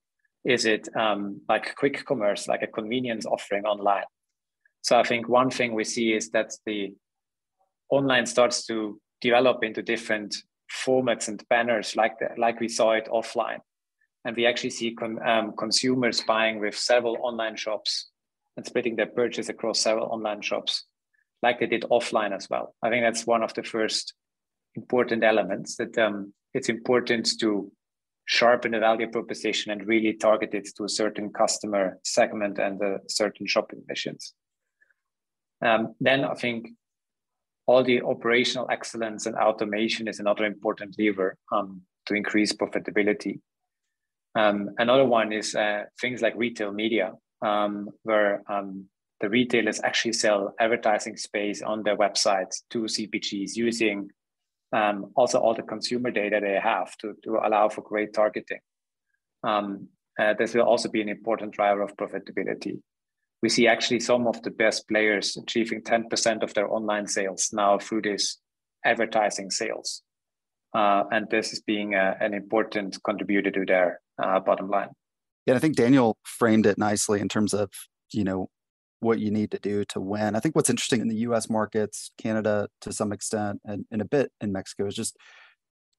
Is 0.45 0.65
it 0.65 0.89
um, 0.97 1.41
like 1.49 1.75
quick 1.75 2.05
commerce, 2.05 2.49
like 2.49 2.63
a 2.63 2.69
convenience 2.69 3.27
offering 3.27 3.65
online? 3.65 4.05
So 4.83 4.99
I 4.99 5.03
think 5.03 5.29
one 5.29 5.51
thing 5.51 5.75
we 5.75 5.85
see 5.85 6.13
is 6.13 6.31
that 6.31 6.53
the 6.65 6.95
online 7.91 8.27
starts 8.27 8.65
to 8.67 9.01
develop 9.21 9.65
into 9.65 9.83
different 9.83 10.37
formats 10.85 11.29
and 11.29 11.43
banners 11.51 11.97
like 11.97 12.19
the, 12.21 12.29
like 12.39 12.61
we 12.61 12.69
saw 12.69 12.93
it 12.93 13.09
offline. 13.13 13.59
And 14.27 14.37
we 14.37 14.45
actually 14.45 14.71
see 14.71 14.93
con, 14.93 15.21
um, 15.25 15.53
consumers 15.57 16.21
buying 16.21 16.59
with 16.59 16.77
several 16.77 17.17
online 17.23 17.55
shops 17.55 18.11
and 18.57 18.67
splitting 18.67 18.97
their 18.97 19.07
purchase 19.07 19.49
across 19.49 19.79
several 19.79 20.07
online 20.07 20.43
shops, 20.43 20.85
like 21.45 21.61
they 21.61 21.67
did 21.67 21.83
offline 21.83 22.35
as 22.35 22.51
well. 22.51 22.75
I 22.83 22.91
think 22.91 23.05
that's 23.05 23.25
one 23.25 23.45
of 23.45 23.55
the 23.55 23.63
first 23.63 24.15
important 24.75 25.23
elements 25.23 25.77
that 25.77 25.97
um, 25.97 26.35
it's 26.55 26.69
important 26.69 27.39
to 27.39 27.71
sharpen 28.25 28.73
the 28.73 28.81
value 28.81 29.09
proposition 29.09 29.71
and 29.71 29.87
really 29.87 30.15
target 30.15 30.55
it 30.55 30.69
to 30.77 30.85
a 30.85 30.89
certain 30.89 31.31
customer 31.31 32.01
segment 32.03 32.59
and 32.59 32.83
a 32.83 32.99
certain 33.07 33.47
shopping 33.47 33.85
missions. 33.87 34.35
Um, 35.65 35.95
then 36.01 36.25
I 36.25 36.35
think 36.35 36.71
all 37.67 37.85
the 37.85 38.03
operational 38.03 38.67
excellence 38.73 39.27
and 39.27 39.37
automation 39.37 40.09
is 40.09 40.19
another 40.19 40.45
important 40.45 40.97
lever 40.99 41.37
um, 41.53 41.83
to 42.07 42.15
increase 42.15 42.53
profitability. 42.53 43.39
Um, 44.37 44.71
another 44.77 45.07
one 45.07 45.33
is 45.33 45.55
uh, 45.55 45.85
things 45.99 46.21
like 46.21 46.35
retail 46.37 46.71
media, 46.71 47.13
um, 47.41 47.89
where 48.03 48.43
um, 48.49 48.87
the 49.21 49.31
retailers 49.31 49.81
actually 49.83 50.13
sell 50.13 50.55
advertising 50.61 51.17
space 51.17 51.63
on 51.63 51.83
their 51.83 51.97
websites 51.97 52.63
to 52.71 52.81
CPGs 52.81 53.57
using 53.57 54.11
um, 54.73 55.11
also 55.17 55.39
all 55.39 55.55
the 55.55 55.63
consumer 55.63 56.11
data 56.11 56.39
they 56.43 56.61
have 56.63 56.95
to, 56.99 57.15
to 57.25 57.39
allow 57.43 57.71
for 57.71 57.81
great 57.81 58.13
targeting. 58.13 58.61
Um, 59.43 59.89
uh, 60.19 60.35
this 60.35 60.55
will 60.55 60.63
also 60.63 60.91
be 60.91 61.01
an 61.01 61.09
important 61.09 61.53
driver 61.53 61.83
of 61.83 61.97
profitability. 61.97 62.81
We 63.43 63.49
see 63.49 63.67
actually 63.67 64.01
some 64.01 64.27
of 64.27 64.43
the 64.43 64.51
best 64.51 64.87
players 64.89 65.37
achieving 65.37 65.83
10% 65.83 66.43
of 66.43 66.53
their 66.53 66.71
online 66.71 67.07
sales 67.07 67.51
now 67.53 67.79
through 67.79 68.03
this 68.03 68.39
advertising 68.85 69.51
sales. 69.51 70.03
Uh, 70.77 71.05
and 71.11 71.27
this 71.31 71.55
is 71.55 71.63
being 71.63 71.95
a, 71.95 71.99
uh, 71.99 72.15
an 72.21 72.35
important 72.35 73.03
contributor 73.03 73.51
to 73.51 73.65
their 73.65 74.01
uh, 74.23 74.39
bottom 74.39 74.69
line. 74.69 74.91
Yeah, 75.47 75.55
I 75.55 75.59
think 75.59 75.75
Daniel 75.75 76.19
framed 76.23 76.67
it 76.67 76.77
nicely 76.77 77.21
in 77.21 77.31
terms 77.31 77.55
of, 77.55 77.71
you 78.13 78.25
know, 78.25 78.51
what 79.01 79.19
you 79.19 79.31
need 79.31 79.51
to 79.53 79.59
do 79.59 79.87
to 79.87 80.01
win. 80.01 80.37
I 80.37 80.41
think 80.41 80.55
what's 80.55 80.69
interesting 80.69 81.01
in 81.01 81.09
the 81.09 81.17
US 81.29 81.49
markets, 81.49 82.11
Canada 82.19 82.69
to 82.83 82.93
some 82.93 83.11
extent, 83.11 83.61
and, 83.65 83.87
and 83.91 84.03
a 84.03 84.05
bit 84.05 84.31
in 84.43 84.53
Mexico 84.53 84.87
is 84.87 84.95
just 84.95 85.17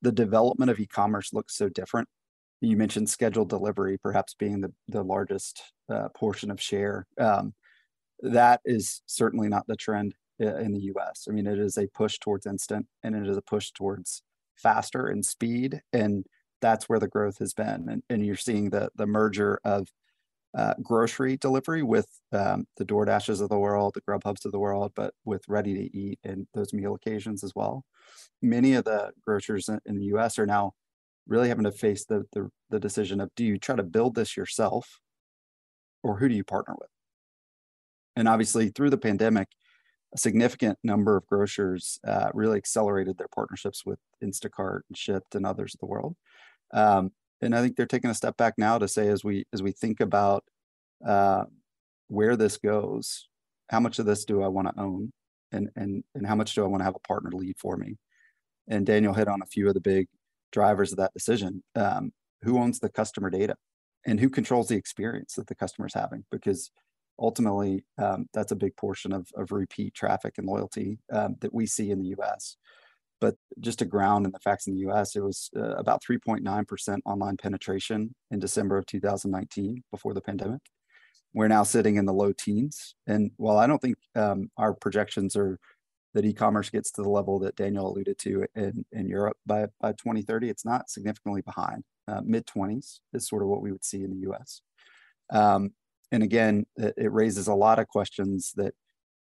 the 0.03 0.12
development 0.12 0.69
of 0.69 0.79
e-commerce 0.79 1.34
looks 1.34 1.55
so 1.57 1.69
different. 1.69 2.07
You 2.62 2.77
mentioned 2.77 3.10
scheduled 3.10 3.50
delivery, 3.50 3.98
perhaps 3.98 4.36
being 4.38 4.62
the, 4.62 4.72
the 4.88 5.03
largest 5.03 5.62
uh, 5.91 6.10
portion 6.15 6.51
of 6.51 6.62
share. 6.62 7.07
Um, 7.19 7.55
that 8.22 8.62
is 8.63 9.01
certainly 9.07 9.48
not 9.48 9.65
the 9.67 9.75
trend 9.75 10.13
uh, 10.39 10.57
in 10.57 10.72
the 10.72 10.91
US. 10.96 11.25
I 11.27 11.31
mean, 11.31 11.48
it 11.48 11.57
is 11.57 11.77
a 11.77 11.88
push 11.88 12.19
towards 12.19 12.46
instant 12.46 12.86
and 13.03 13.15
it 13.15 13.27
is 13.27 13.38
a 13.38 13.41
push 13.41 13.72
towards 13.72 14.22
faster 14.57 15.07
and 15.07 15.25
speed. 15.25 15.81
And 15.93 16.25
that's 16.61 16.89
where 16.89 16.99
the 16.99 17.07
growth 17.07 17.37
has 17.39 17.53
been. 17.53 17.87
And, 17.89 18.03
and 18.09 18.25
you're 18.25 18.35
seeing 18.35 18.69
the, 18.69 18.89
the 18.95 19.05
merger 19.05 19.59
of 19.63 19.87
uh, 20.57 20.73
grocery 20.81 21.37
delivery 21.37 21.83
with 21.83 22.07
um, 22.31 22.65
the 22.77 22.85
DoorDashes 22.85 23.41
of 23.41 23.49
the 23.49 23.59
world, 23.59 23.93
the 23.93 24.01
Grubhubs 24.01 24.45
of 24.45 24.51
the 24.51 24.59
world, 24.59 24.91
but 24.95 25.13
with 25.23 25.43
ready 25.47 25.73
to 25.75 25.97
eat 25.97 26.19
and 26.23 26.47
those 26.53 26.73
meal 26.73 26.95
occasions 26.95 27.43
as 27.43 27.53
well. 27.55 27.83
Many 28.41 28.73
of 28.73 28.85
the 28.85 29.11
grocers 29.25 29.69
in, 29.69 29.79
in 29.85 29.97
the 29.97 30.05
US 30.15 30.39
are 30.39 30.45
now 30.47 30.73
really 31.27 31.49
having 31.49 31.65
to 31.65 31.71
face 31.71 32.05
the, 32.05 32.23
the, 32.31 32.49
the 32.69 32.79
decision 32.79 33.21
of 33.21 33.29
do 33.35 33.45
you 33.45 33.57
try 33.57 33.75
to 33.75 33.83
build 33.83 34.15
this 34.15 34.35
yourself 34.37 34.99
or 36.01 36.17
who 36.17 36.29
do 36.29 36.35
you 36.35 36.43
partner 36.43 36.75
with? 36.79 36.89
And 38.15 38.27
obviously, 38.27 38.69
through 38.69 38.89
the 38.89 38.97
pandemic, 38.97 39.47
a 40.13 40.17
significant 40.17 40.77
number 40.83 41.17
of 41.17 41.25
grocers 41.27 41.99
uh, 42.07 42.29
really 42.33 42.57
accelerated 42.57 43.17
their 43.17 43.27
partnerships 43.33 43.85
with 43.85 43.99
Instacart 44.23 44.81
and 44.89 44.97
Shipt 44.97 45.35
and 45.35 45.45
others 45.45 45.73
of 45.73 45.79
the 45.79 45.85
world. 45.85 46.15
Um, 46.73 47.11
and 47.41 47.55
I 47.55 47.61
think 47.61 47.75
they're 47.75 47.85
taking 47.85 48.09
a 48.09 48.15
step 48.15 48.37
back 48.37 48.55
now 48.57 48.77
to 48.77 48.87
say, 48.87 49.09
as 49.09 49.23
we 49.23 49.45
as 49.53 49.61
we 49.61 49.71
think 49.71 49.99
about 49.99 50.43
uh, 51.05 51.43
where 52.07 52.35
this 52.35 52.57
goes, 52.57 53.27
how 53.69 53.79
much 53.79 53.99
of 53.99 54.05
this 54.05 54.25
do 54.25 54.41
I 54.41 54.47
want 54.47 54.67
to 54.69 54.81
own, 54.81 55.11
and 55.51 55.69
and 55.75 56.03
and 56.15 56.25
how 56.25 56.35
much 56.35 56.55
do 56.55 56.63
I 56.63 56.67
want 56.67 56.81
to 56.81 56.85
have 56.85 56.95
a 56.95 57.07
partner 57.07 57.31
lead 57.31 57.55
for 57.59 57.77
me? 57.77 57.97
And 58.67 58.85
Daniel 58.85 59.13
hit 59.13 59.27
on 59.27 59.41
a 59.41 59.45
few 59.45 59.67
of 59.67 59.73
the 59.73 59.81
big 59.81 60.07
drivers 60.51 60.91
of 60.91 60.97
that 60.97 61.13
decision. 61.13 61.63
Um, 61.75 62.11
who 62.43 62.57
owns 62.59 62.79
the 62.79 62.89
customer 62.89 63.29
data, 63.29 63.55
and 64.05 64.19
who 64.19 64.29
controls 64.29 64.67
the 64.67 64.75
experience 64.75 65.33
that 65.33 65.47
the 65.47 65.55
customer 65.55 65.87
is 65.87 65.93
having? 65.93 66.23
Because 66.31 66.71
ultimately, 67.19 67.83
um, 67.97 68.27
that's 68.33 68.51
a 68.51 68.55
big 68.55 68.75
portion 68.75 69.12
of 69.13 69.27
of 69.36 69.51
repeat 69.51 69.93
traffic 69.93 70.36
and 70.38 70.47
loyalty 70.47 71.00
um, 71.12 71.36
that 71.41 71.53
we 71.53 71.65
see 71.65 71.91
in 71.91 72.00
the 72.00 72.09
U.S. 72.09 72.57
But 73.19 73.36
just 73.59 73.79
to 73.79 73.86
ground 73.86 74.25
in 74.25 74.31
the 74.31 74.39
facts 74.39 74.67
in 74.67 74.74
the 74.74 74.89
US, 74.89 75.15
it 75.15 75.24
was 75.24 75.50
uh, 75.55 75.75
about 75.75 76.03
3.9% 76.03 77.00
online 77.05 77.38
penetration 77.38 78.13
in 78.29 78.39
December 78.39 78.77
of 78.77 78.86
2019 78.86 79.83
before 79.91 80.13
the 80.13 80.21
pandemic. 80.21 80.62
We're 81.33 81.47
now 81.47 81.63
sitting 81.63 81.95
in 81.95 82.05
the 82.05 82.13
low 82.13 82.31
teens. 82.31 82.95
And 83.07 83.31
while 83.38 83.57
I 83.57 83.67
don't 83.67 83.81
think 83.81 83.97
um, 84.15 84.51
our 84.57 84.74
projections 84.74 85.36
are 85.36 85.59
that 86.13 86.25
e-commerce 86.25 86.69
gets 86.69 86.89
to 86.91 87.03
the 87.03 87.09
level 87.09 87.38
that 87.39 87.55
Daniel 87.55 87.91
alluded 87.91 88.17
to 88.17 88.45
in, 88.55 88.86
in 88.91 89.07
Europe 89.07 89.38
by, 89.45 89.67
by 89.79 89.91
2030, 89.91 90.50
it's 90.50 90.65
not 90.65 90.89
significantly 90.89 91.41
behind. 91.41 91.83
Uh, 92.07 92.21
Mid 92.24 92.47
20s 92.47 93.00
is 93.13 93.27
sort 93.27 93.43
of 93.43 93.50
what 93.50 93.62
we 93.62 93.71
would 93.71 93.83
see 93.83 94.03
in 94.03 94.12
the 94.12 94.31
US. 94.31 94.62
Um, 95.29 95.74
and 96.11 96.23
again, 96.23 96.65
it, 96.77 97.11
raises 97.11 97.47
a 97.47 97.53
lot 97.53 97.79
of 97.79 97.87
questions 97.87 98.53
that 98.55 98.73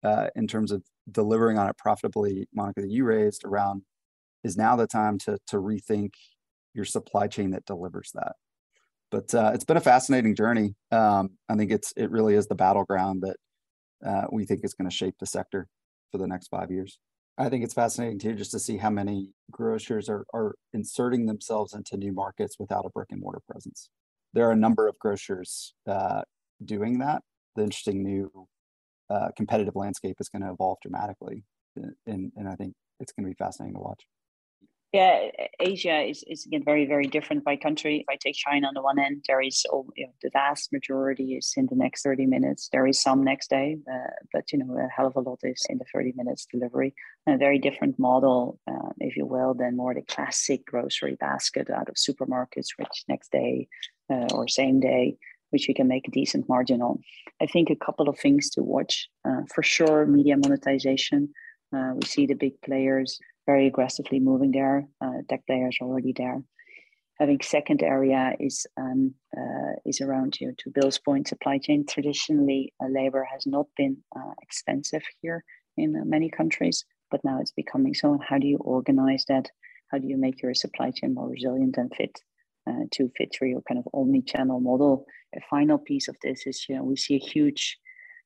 uh, 0.03 0.27
in 0.35 0.47
terms 0.47 0.71
of 0.71 0.83
delivering 1.11 1.57
on 1.57 1.69
it 1.69 1.77
profitably, 1.77 2.47
Monica, 2.53 2.81
that 2.81 2.89
you 2.89 3.03
raised 3.03 3.43
around 3.45 3.83
is 4.43 4.57
now 4.57 4.75
the 4.75 4.87
time 4.87 5.17
to, 5.19 5.37
to 5.47 5.57
rethink 5.57 6.11
your 6.73 6.85
supply 6.85 7.27
chain 7.27 7.51
that 7.51 7.65
delivers 7.65 8.11
that. 8.15 8.33
But 9.11 9.35
uh, 9.35 9.51
it's 9.53 9.65
been 9.65 9.77
a 9.77 9.81
fascinating 9.81 10.35
journey. 10.35 10.75
Um, 10.91 11.31
I 11.49 11.55
think 11.55 11.71
it's 11.71 11.93
it 11.97 12.09
really 12.09 12.33
is 12.33 12.47
the 12.47 12.55
battleground 12.55 13.23
that 13.23 13.35
uh, 14.05 14.27
we 14.31 14.45
think 14.45 14.61
is 14.63 14.73
going 14.73 14.89
to 14.89 14.95
shape 14.95 15.15
the 15.19 15.25
sector 15.25 15.67
for 16.11 16.17
the 16.17 16.27
next 16.27 16.47
five 16.47 16.71
years. 16.71 16.97
I 17.37 17.49
think 17.49 17.63
it's 17.63 17.73
fascinating 17.73 18.19
too, 18.19 18.35
just 18.35 18.51
to 18.51 18.59
see 18.59 18.77
how 18.77 18.89
many 18.89 19.31
grocers 19.51 20.09
are, 20.09 20.25
are 20.33 20.55
inserting 20.73 21.25
themselves 21.25 21.73
into 21.73 21.97
new 21.97 22.13
markets 22.13 22.57
without 22.59 22.85
a 22.85 22.89
brick 22.89 23.09
and 23.11 23.21
mortar 23.21 23.41
presence. 23.49 23.89
There 24.33 24.47
are 24.47 24.51
a 24.51 24.57
number 24.57 24.87
of 24.87 24.97
grocers 24.99 25.73
uh, 25.87 26.21
doing 26.63 26.99
that. 26.99 27.23
The 27.55 27.63
interesting 27.63 28.03
new 28.03 28.47
uh, 29.09 29.29
competitive 29.35 29.75
landscape 29.75 30.17
is 30.19 30.29
going 30.29 30.41
to 30.41 30.51
evolve 30.51 30.77
dramatically, 30.81 31.43
uh, 31.81 31.89
and 32.05 32.31
and 32.35 32.47
I 32.47 32.55
think 32.55 32.73
it's 32.99 33.11
going 33.11 33.25
to 33.25 33.29
be 33.29 33.35
fascinating 33.35 33.75
to 33.75 33.81
watch. 33.81 34.05
Yeah, 34.93 35.29
Asia 35.57 36.01
is, 36.01 36.21
is 36.27 36.45
again 36.45 36.63
very, 36.65 36.85
very 36.85 37.07
different 37.07 37.45
by 37.45 37.55
country. 37.55 37.99
If 37.99 38.05
I 38.09 38.17
take 38.17 38.35
China 38.35 38.67
on 38.67 38.73
the 38.73 38.81
one 38.81 38.99
end, 38.99 39.23
there 39.25 39.39
is 39.39 39.65
oh, 39.71 39.87
you 39.95 40.05
know, 40.05 40.13
the 40.21 40.29
vast 40.33 40.73
majority 40.73 41.35
is 41.35 41.53
in 41.55 41.67
the 41.67 41.77
next 41.77 42.03
30 42.03 42.25
minutes. 42.25 42.67
There 42.73 42.85
is 42.85 43.01
some 43.01 43.23
next 43.23 43.49
day, 43.49 43.77
uh, 43.89 44.11
but 44.33 44.51
you 44.51 44.59
know, 44.59 44.77
a 44.77 44.89
hell 44.89 45.07
of 45.07 45.15
a 45.15 45.21
lot 45.21 45.39
is 45.43 45.65
in 45.69 45.77
the 45.77 45.85
30 45.93 46.11
minutes 46.17 46.45
delivery. 46.45 46.93
And 47.25 47.35
a 47.35 47.37
very 47.37 47.57
different 47.57 47.99
model, 47.99 48.59
uh, 48.69 48.89
if 48.99 49.15
you 49.15 49.25
will, 49.25 49.53
than 49.53 49.77
more 49.77 49.93
the 49.93 50.01
classic 50.01 50.65
grocery 50.65 51.15
basket 51.15 51.69
out 51.69 51.87
of 51.87 51.95
supermarkets, 51.95 52.77
which 52.77 53.05
next 53.07 53.31
day 53.31 53.69
uh, 54.09 54.27
or 54.33 54.49
same 54.49 54.81
day 54.81 55.17
which 55.51 55.67
we 55.67 55.73
can 55.73 55.87
make 55.87 56.07
a 56.07 56.11
decent 56.11 56.49
margin 56.49 56.81
on. 56.81 56.99
I 57.41 57.45
think 57.45 57.69
a 57.69 57.85
couple 57.85 58.09
of 58.09 58.17
things 58.17 58.49
to 58.51 58.63
watch. 58.63 59.07
Uh, 59.23 59.41
for 59.53 59.63
sure, 59.63 60.05
media 60.05 60.35
monetization. 60.37 61.29
Uh, 61.73 61.91
we 61.95 62.05
see 62.05 62.25
the 62.25 62.33
big 62.33 62.59
players 62.61 63.19
very 63.45 63.67
aggressively 63.67 64.19
moving 64.19 64.51
there. 64.51 64.87
Uh, 64.99 65.21
tech 65.29 65.45
players 65.47 65.77
already 65.81 66.13
there. 66.15 66.41
I 67.19 67.25
think 67.25 67.43
second 67.43 67.83
area 67.83 68.33
is 68.39 68.65
um, 68.77 69.13
uh, 69.37 69.73
is 69.85 70.01
around 70.01 70.39
you 70.39 70.47
know, 70.47 70.53
to 70.59 70.71
Bill's 70.73 70.97
point, 70.97 71.27
supply 71.27 71.59
chain. 71.59 71.85
Traditionally, 71.87 72.73
uh, 72.83 72.87
labor 72.89 73.27
has 73.31 73.45
not 73.45 73.67
been 73.77 73.97
uh, 74.15 74.33
expensive 74.41 75.03
here 75.21 75.43
in 75.77 75.93
many 76.09 76.29
countries, 76.29 76.83
but 77.11 77.23
now 77.23 77.39
it's 77.39 77.51
becoming 77.51 77.93
so. 77.93 78.17
How 78.27 78.39
do 78.39 78.47
you 78.47 78.57
organize 78.57 79.25
that? 79.27 79.49
How 79.91 79.99
do 79.99 80.07
you 80.07 80.17
make 80.17 80.41
your 80.41 80.53
supply 80.53 80.91
chain 80.91 81.13
more 81.13 81.29
resilient 81.29 81.77
and 81.77 81.93
fit 81.95 82.21
uh, 82.67 82.85
to 82.91 83.09
fit 83.17 83.35
for 83.37 83.45
your 83.45 83.61
kind 83.61 83.79
of 83.79 83.87
omni-channel 83.93 84.59
model. 84.59 85.05
A 85.35 85.41
final 85.49 85.77
piece 85.77 86.07
of 86.07 86.17
this 86.21 86.45
is, 86.45 86.65
you 86.67 86.75
know, 86.75 86.83
we 86.83 86.95
see 86.95 87.15
a 87.15 87.19
huge 87.19 87.77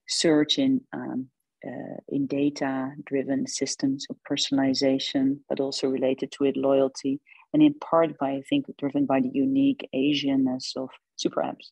surge 0.08 0.58
in 0.58 0.82
um, 0.94 1.30
uh, 1.66 1.98
in 2.10 2.28
data-driven 2.28 3.48
systems 3.48 4.06
of 4.10 4.18
personalization, 4.30 5.40
but 5.50 5.60
also 5.60 5.88
related 5.88 6.32
to 6.32 6.44
it 6.44 6.56
loyalty, 6.56 7.20
and 7.54 7.64
in 7.64 7.74
part 7.76 8.18
by 8.20 8.32
I 8.32 8.44
think 8.50 8.66
driven 8.78 9.06
by 9.06 9.22
the 9.22 9.32
unique 9.34 9.88
Asianness 9.96 10.76
of 10.76 10.90
super 11.16 11.42
apps. 11.42 11.72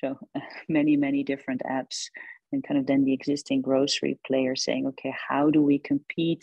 So 0.00 0.18
uh, 0.34 0.40
many 0.68 0.96
many 0.96 1.22
different 1.22 1.62
apps, 1.70 2.06
and 2.52 2.64
kind 2.64 2.80
of 2.80 2.86
then 2.86 3.04
the 3.04 3.12
existing 3.12 3.62
grocery 3.62 4.18
players 4.26 4.64
saying, 4.64 4.86
okay, 4.88 5.14
how 5.28 5.50
do 5.50 5.62
we 5.62 5.78
compete 5.78 6.42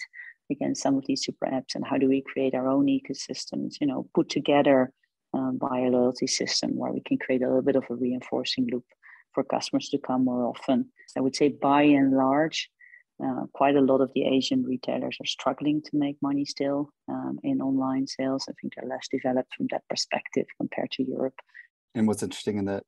against 0.51 0.82
some 0.82 0.96
of 0.98 1.06
these 1.06 1.24
super 1.24 1.48
apps, 1.48 1.75
and 1.75 1.86
how 1.86 1.98
do 1.98 2.08
we 2.08 2.22
create 2.22 2.56
our 2.56 2.68
own 2.68 2.86
ecosystems? 2.86 3.75
You 3.82 3.88
know, 3.88 4.08
put 4.13 4.30
together 4.30 4.94
um, 5.36 5.58
by 5.58 5.80
a 5.80 5.89
loyalty 5.89 6.27
system 6.27 6.75
where 6.75 6.92
we 6.92 7.01
can 7.01 7.18
create 7.18 7.42
a 7.42 7.48
little 7.48 7.62
bit 7.62 7.75
of 7.75 7.84
a 7.89 7.96
reinforcing 7.96 8.68
loop 8.72 8.86
for 9.34 9.44
customers 9.44 9.89
to 9.89 9.98
come 9.98 10.25
more 10.25 10.46
often. 10.46 10.89
I 11.18 11.22
would 11.22 11.36
say 11.36 11.50
by 11.50 11.84
and 11.84 12.13
large, 12.13 12.70
uh, 13.24 13.46
quite 13.54 13.75
a 13.75 13.82
lot 13.82 14.01
of 14.01 14.12
the 14.13 14.25
Asian 14.25 14.63
retailers 14.63 15.18
are 15.22 15.25
struggling 15.25 15.82
to 15.82 15.92
make 15.94 16.18
money 16.22 16.46
still 16.46 16.89
um, 17.08 17.39
in 17.44 17.62
online 17.62 18.08
sales. 18.08 18.46
I 18.50 18.54
think 18.60 18.74
they're 18.75 18.89
less 18.89 19.08
developed 19.10 19.54
from 19.56 19.68
that 19.72 19.84
perspective 19.89 20.46
compared 20.58 20.92
to 20.92 21.04
Europe. 21.04 21.36
And 21.94 22.08
what's 22.08 22.24
interesting 22.24 22.58
in 22.58 22.65
the 22.65 22.82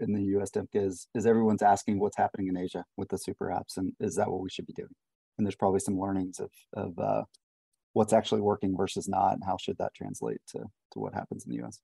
in 0.00 0.12
the 0.12 0.22
US 0.38 0.50
Dymfke 0.50 0.74
is 0.74 1.06
is 1.14 1.26
everyone's 1.26 1.62
asking 1.62 2.00
what's 2.00 2.16
happening 2.16 2.48
in 2.48 2.56
Asia 2.56 2.84
with 2.96 3.10
the 3.10 3.18
super 3.18 3.46
apps 3.46 3.76
and 3.76 3.92
is 4.00 4.16
that 4.16 4.30
what 4.30 4.40
we 4.40 4.50
should 4.50 4.66
be 4.66 4.72
doing? 4.72 4.94
And 5.36 5.46
there's 5.46 5.54
probably 5.54 5.80
some 5.80 6.00
learnings 6.00 6.40
of 6.40 6.50
of 6.72 6.98
uh, 6.98 7.24
what's 7.92 8.12
actually 8.12 8.40
working 8.40 8.76
versus 8.76 9.06
not 9.06 9.34
and 9.34 9.42
how 9.44 9.56
should 9.58 9.78
that 9.78 9.94
translate 9.94 10.40
to 10.52 10.60
to 10.92 10.98
what 10.98 11.14
happens 11.14 11.44
in 11.44 11.50
the 11.50 11.64
US. 11.64 11.78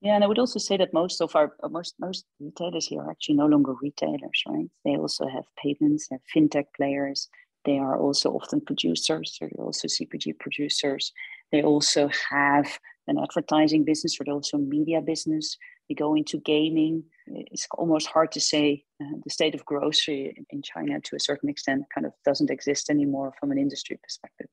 Yeah, 0.00 0.14
and 0.14 0.22
I 0.22 0.28
would 0.28 0.38
also 0.38 0.60
say 0.60 0.76
that 0.76 0.94
most 0.94 1.20
of 1.20 1.34
our 1.34 1.56
uh, 1.62 1.68
most 1.68 1.94
most 1.98 2.24
retailers 2.38 2.86
here 2.86 3.00
are 3.00 3.10
actually 3.10 3.34
no 3.34 3.46
longer 3.46 3.74
retailers, 3.82 4.42
right? 4.46 4.66
They 4.84 4.96
also 4.96 5.26
have 5.26 5.44
payments, 5.60 6.08
have 6.10 6.20
fintech 6.34 6.66
players. 6.76 7.28
They 7.64 7.78
are 7.78 7.98
also 7.98 8.30
often 8.30 8.60
producers, 8.60 9.36
so 9.36 9.48
they're 9.50 9.64
also 9.64 9.88
CPG 9.88 10.38
producers. 10.38 11.12
They 11.50 11.62
also 11.62 12.08
have 12.30 12.78
an 13.08 13.18
advertising 13.18 13.84
business, 13.84 14.16
or 14.20 14.32
also 14.32 14.58
media 14.58 15.00
business. 15.00 15.56
They 15.88 15.96
go 15.96 16.14
into 16.14 16.38
gaming. 16.38 17.02
It's 17.26 17.66
almost 17.76 18.06
hard 18.06 18.30
to 18.32 18.40
say 18.40 18.84
uh, 19.02 19.16
the 19.24 19.30
state 19.30 19.54
of 19.56 19.64
grocery 19.64 20.46
in 20.50 20.62
China 20.62 21.00
to 21.00 21.16
a 21.16 21.20
certain 21.20 21.48
extent 21.48 21.82
kind 21.92 22.06
of 22.06 22.12
doesn't 22.24 22.50
exist 22.50 22.88
anymore 22.88 23.32
from 23.40 23.50
an 23.50 23.58
industry 23.58 23.98
perspective. 24.00 24.46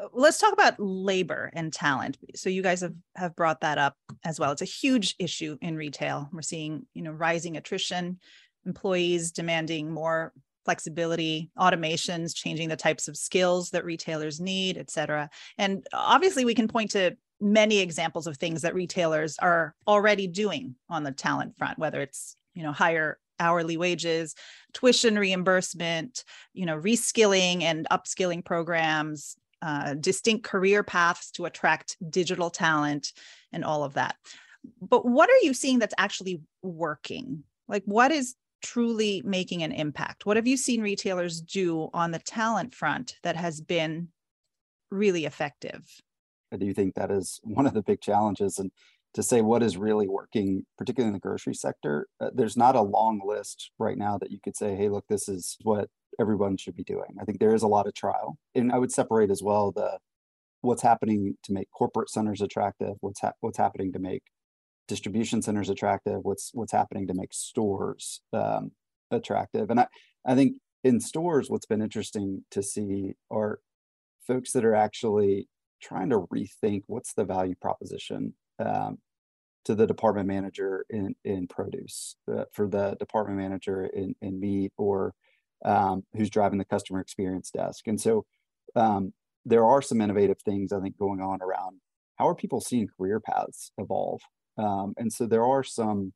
Uh, 0.00 0.08
let's 0.12 0.38
talk 0.38 0.52
about 0.52 0.74
labor 0.78 1.50
and 1.52 1.72
talent. 1.72 2.18
So 2.34 2.48
you 2.48 2.62
guys 2.62 2.80
have 2.80 2.94
have 3.16 3.36
brought 3.36 3.60
that 3.60 3.78
up 3.78 3.96
as 4.24 4.38
well. 4.38 4.52
It's 4.52 4.62
a 4.62 4.66
huge 4.66 5.14
issue 5.18 5.56
in 5.60 5.76
retail. 5.76 6.28
We're 6.32 6.42
seeing, 6.42 6.86
you 6.94 7.02
know, 7.02 7.12
rising 7.12 7.56
attrition, 7.56 8.18
employees 8.66 9.32
demanding 9.32 9.90
more 9.90 10.32
flexibility, 10.64 11.50
automations, 11.58 12.34
changing 12.34 12.68
the 12.68 12.76
types 12.76 13.08
of 13.08 13.16
skills 13.16 13.70
that 13.70 13.84
retailers 13.84 14.40
need, 14.40 14.76
et 14.76 14.90
cetera. 14.90 15.30
And 15.56 15.86
obviously 15.92 16.44
we 16.44 16.54
can 16.54 16.68
point 16.68 16.90
to 16.92 17.16
many 17.40 17.78
examples 17.78 18.26
of 18.26 18.36
things 18.36 18.62
that 18.62 18.74
retailers 18.74 19.38
are 19.38 19.74
already 19.86 20.26
doing 20.26 20.74
on 20.90 21.02
the 21.02 21.12
talent 21.12 21.56
front, 21.56 21.78
whether 21.78 22.00
it's, 22.02 22.36
you 22.54 22.62
know, 22.62 22.72
higher 22.72 23.18
hourly 23.38 23.78
wages, 23.78 24.34
tuition 24.74 25.18
reimbursement, 25.18 26.24
you 26.52 26.66
know, 26.66 26.78
reskilling 26.78 27.62
and 27.62 27.86
upskilling 27.90 28.44
programs, 28.44 29.36
uh, 29.62 29.94
distinct 29.94 30.44
career 30.44 30.82
paths 30.82 31.30
to 31.32 31.44
attract 31.44 31.96
digital 32.10 32.50
talent 32.50 33.12
and 33.52 33.64
all 33.64 33.84
of 33.84 33.94
that. 33.94 34.16
But 34.80 35.06
what 35.06 35.30
are 35.30 35.42
you 35.42 35.54
seeing 35.54 35.78
that's 35.78 35.94
actually 35.98 36.40
working? 36.62 37.44
Like, 37.68 37.82
what 37.84 38.10
is 38.10 38.34
truly 38.62 39.22
making 39.24 39.62
an 39.62 39.72
impact? 39.72 40.26
What 40.26 40.36
have 40.36 40.46
you 40.46 40.56
seen 40.56 40.82
retailers 40.82 41.40
do 41.40 41.88
on 41.94 42.10
the 42.10 42.18
talent 42.18 42.74
front 42.74 43.16
that 43.22 43.36
has 43.36 43.60
been 43.60 44.08
really 44.90 45.24
effective? 45.24 45.82
I 46.52 46.56
do 46.56 46.72
think 46.74 46.94
that 46.94 47.10
is 47.10 47.40
one 47.44 47.66
of 47.66 47.74
the 47.74 47.82
big 47.82 48.00
challenges. 48.00 48.58
And 48.58 48.70
to 49.14 49.22
say 49.22 49.40
what 49.40 49.62
is 49.62 49.76
really 49.76 50.08
working, 50.08 50.64
particularly 50.78 51.08
in 51.08 51.14
the 51.14 51.20
grocery 51.20 51.54
sector, 51.54 52.06
uh, 52.20 52.30
there's 52.34 52.56
not 52.56 52.76
a 52.76 52.82
long 52.82 53.20
list 53.24 53.70
right 53.78 53.98
now 53.98 54.18
that 54.18 54.30
you 54.30 54.38
could 54.42 54.56
say, 54.56 54.76
hey, 54.76 54.88
look, 54.88 55.04
this 55.08 55.28
is 55.28 55.56
what 55.62 55.88
everyone 56.20 56.56
should 56.56 56.76
be 56.76 56.84
doing. 56.84 57.16
I 57.20 57.24
think 57.24 57.38
there 57.38 57.54
is 57.54 57.62
a 57.62 57.68
lot 57.68 57.86
of 57.86 57.94
trial. 57.94 58.36
And 58.54 58.70
I 58.70 58.78
would 58.78 58.92
separate 58.92 59.30
as 59.30 59.42
well 59.42 59.72
the 59.72 59.98
what's 60.60 60.82
happening 60.82 61.36
to 61.44 61.52
make 61.52 61.68
corporate 61.70 62.10
centers 62.10 62.42
attractive, 62.42 62.94
what's 63.00 63.20
ha- 63.20 63.32
what's 63.40 63.58
happening 63.58 63.92
to 63.94 63.98
make 63.98 64.22
distribution 64.88 65.40
centers 65.40 65.70
attractive, 65.70 66.18
what's 66.22 66.50
what's 66.52 66.72
happening 66.72 67.06
to 67.06 67.14
make 67.14 67.32
stores 67.32 68.20
um, 68.32 68.72
attractive. 69.10 69.70
And 69.70 69.80
I, 69.80 69.86
I 70.26 70.34
think 70.34 70.56
in 70.84 71.00
stores, 71.00 71.48
what's 71.48 71.66
been 71.66 71.82
interesting 71.82 72.44
to 72.50 72.62
see 72.62 73.14
are 73.30 73.60
folks 74.26 74.52
that 74.52 74.64
are 74.64 74.74
actually 74.74 75.48
trying 75.80 76.10
to 76.10 76.20
rethink 76.32 76.82
what's 76.86 77.14
the 77.14 77.24
value 77.24 77.54
proposition 77.60 78.34
um, 78.58 78.98
to 79.64 79.74
the 79.74 79.86
department 79.86 80.28
manager 80.28 80.84
in 80.90 81.14
in 81.24 81.46
produce, 81.46 82.16
uh, 82.30 82.44
for 82.52 82.68
the 82.68 82.96
department 82.98 83.38
manager 83.38 83.86
in 83.86 84.14
in 84.20 84.38
meat, 84.40 84.72
or 84.76 85.14
um, 85.64 86.04
who's 86.14 86.30
driving 86.30 86.58
the 86.58 86.64
customer 86.64 87.00
experience 87.00 87.50
desk. 87.50 87.86
And 87.86 88.00
so 88.00 88.24
um, 88.76 89.12
there 89.44 89.64
are 89.64 89.82
some 89.82 90.00
innovative 90.00 90.40
things 90.44 90.72
I 90.72 90.80
think 90.80 90.98
going 90.98 91.20
on 91.20 91.40
around 91.42 91.80
how 92.20 92.28
are 92.28 92.34
people 92.34 92.60
seeing 92.60 92.86
career 92.98 93.18
paths 93.18 93.72
evolve. 93.78 94.20
Um, 94.58 94.92
and 94.98 95.10
so 95.10 95.26
there 95.26 95.44
are 95.44 95.64
some 95.64 96.12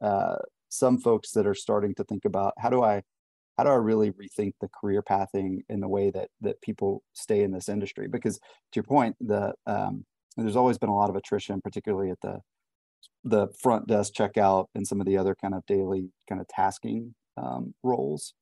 uh, 0.00 0.36
some 0.68 0.98
folks 0.98 1.32
that 1.32 1.46
are 1.46 1.54
starting 1.54 1.94
to 1.96 2.04
think 2.04 2.24
about 2.24 2.54
how 2.58 2.70
do 2.70 2.82
I 2.82 3.02
how 3.56 3.64
do 3.64 3.70
I 3.70 3.74
really 3.74 4.12
rethink 4.12 4.52
the 4.60 4.68
career 4.68 5.02
pathing 5.02 5.64
in 5.68 5.80
the 5.80 5.88
way 5.88 6.10
that 6.10 6.28
that 6.42 6.60
people 6.60 7.02
stay 7.12 7.42
in 7.42 7.50
this 7.50 7.68
industry? 7.68 8.06
Because 8.06 8.36
to 8.36 8.76
your 8.76 8.84
point, 8.84 9.16
the 9.20 9.52
um, 9.66 10.04
there's 10.36 10.54
always 10.54 10.78
been 10.78 10.90
a 10.90 10.94
lot 10.94 11.10
of 11.10 11.16
attrition, 11.16 11.60
particularly 11.60 12.10
at 12.10 12.20
the 12.22 12.38
the 13.24 13.48
front 13.60 13.88
desk 13.88 14.14
checkout 14.14 14.66
and 14.76 14.86
some 14.86 15.00
of 15.00 15.06
the 15.06 15.16
other 15.16 15.34
kind 15.34 15.54
of 15.54 15.66
daily 15.66 16.10
kind 16.28 16.40
of 16.40 16.46
tasking 16.46 17.14
um, 17.36 17.74
roles. 17.82 18.32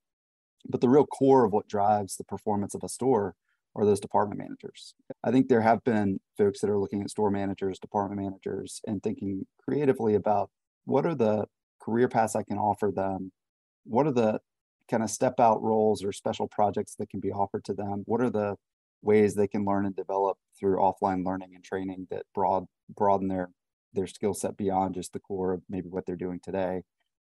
But 0.68 0.80
the 0.80 0.88
real 0.88 1.06
core 1.06 1.44
of 1.44 1.52
what 1.52 1.68
drives 1.68 2.16
the 2.16 2.24
performance 2.24 2.74
of 2.74 2.82
a 2.82 2.88
store 2.88 3.34
are 3.74 3.84
those 3.84 4.00
department 4.00 4.40
managers. 4.40 4.94
I 5.22 5.30
think 5.30 5.48
there 5.48 5.60
have 5.60 5.84
been 5.84 6.18
folks 6.38 6.60
that 6.60 6.70
are 6.70 6.78
looking 6.78 7.02
at 7.02 7.10
store 7.10 7.30
managers, 7.30 7.78
department 7.78 8.20
managers, 8.20 8.80
and 8.86 9.02
thinking 9.02 9.46
creatively 9.62 10.14
about 10.14 10.50
what 10.86 11.04
are 11.04 11.14
the 11.14 11.46
career 11.80 12.08
paths 12.08 12.34
I 12.34 12.42
can 12.42 12.58
offer 12.58 12.90
them? 12.94 13.32
What 13.84 14.06
are 14.06 14.12
the 14.12 14.40
kind 14.90 15.02
of 15.02 15.10
step 15.10 15.38
out 15.38 15.62
roles 15.62 16.02
or 16.02 16.12
special 16.12 16.48
projects 16.48 16.94
that 16.98 17.10
can 17.10 17.20
be 17.20 17.30
offered 17.32 17.64
to 17.66 17.74
them? 17.74 18.02
What 18.06 18.20
are 18.20 18.30
the 18.30 18.56
ways 19.02 19.34
they 19.34 19.48
can 19.48 19.64
learn 19.64 19.86
and 19.86 19.94
develop 19.94 20.38
through 20.58 20.78
offline 20.78 21.24
learning 21.24 21.50
and 21.54 21.62
training 21.62 22.06
that 22.10 22.24
broad 22.34 22.64
broaden 22.94 23.28
their 23.28 23.50
their 23.92 24.06
skill 24.06 24.34
set 24.34 24.56
beyond 24.56 24.94
just 24.94 25.12
the 25.12 25.20
core 25.20 25.52
of 25.52 25.62
maybe 25.68 25.88
what 25.88 26.04
they're 26.06 26.16
doing 26.16 26.40
today 26.42 26.82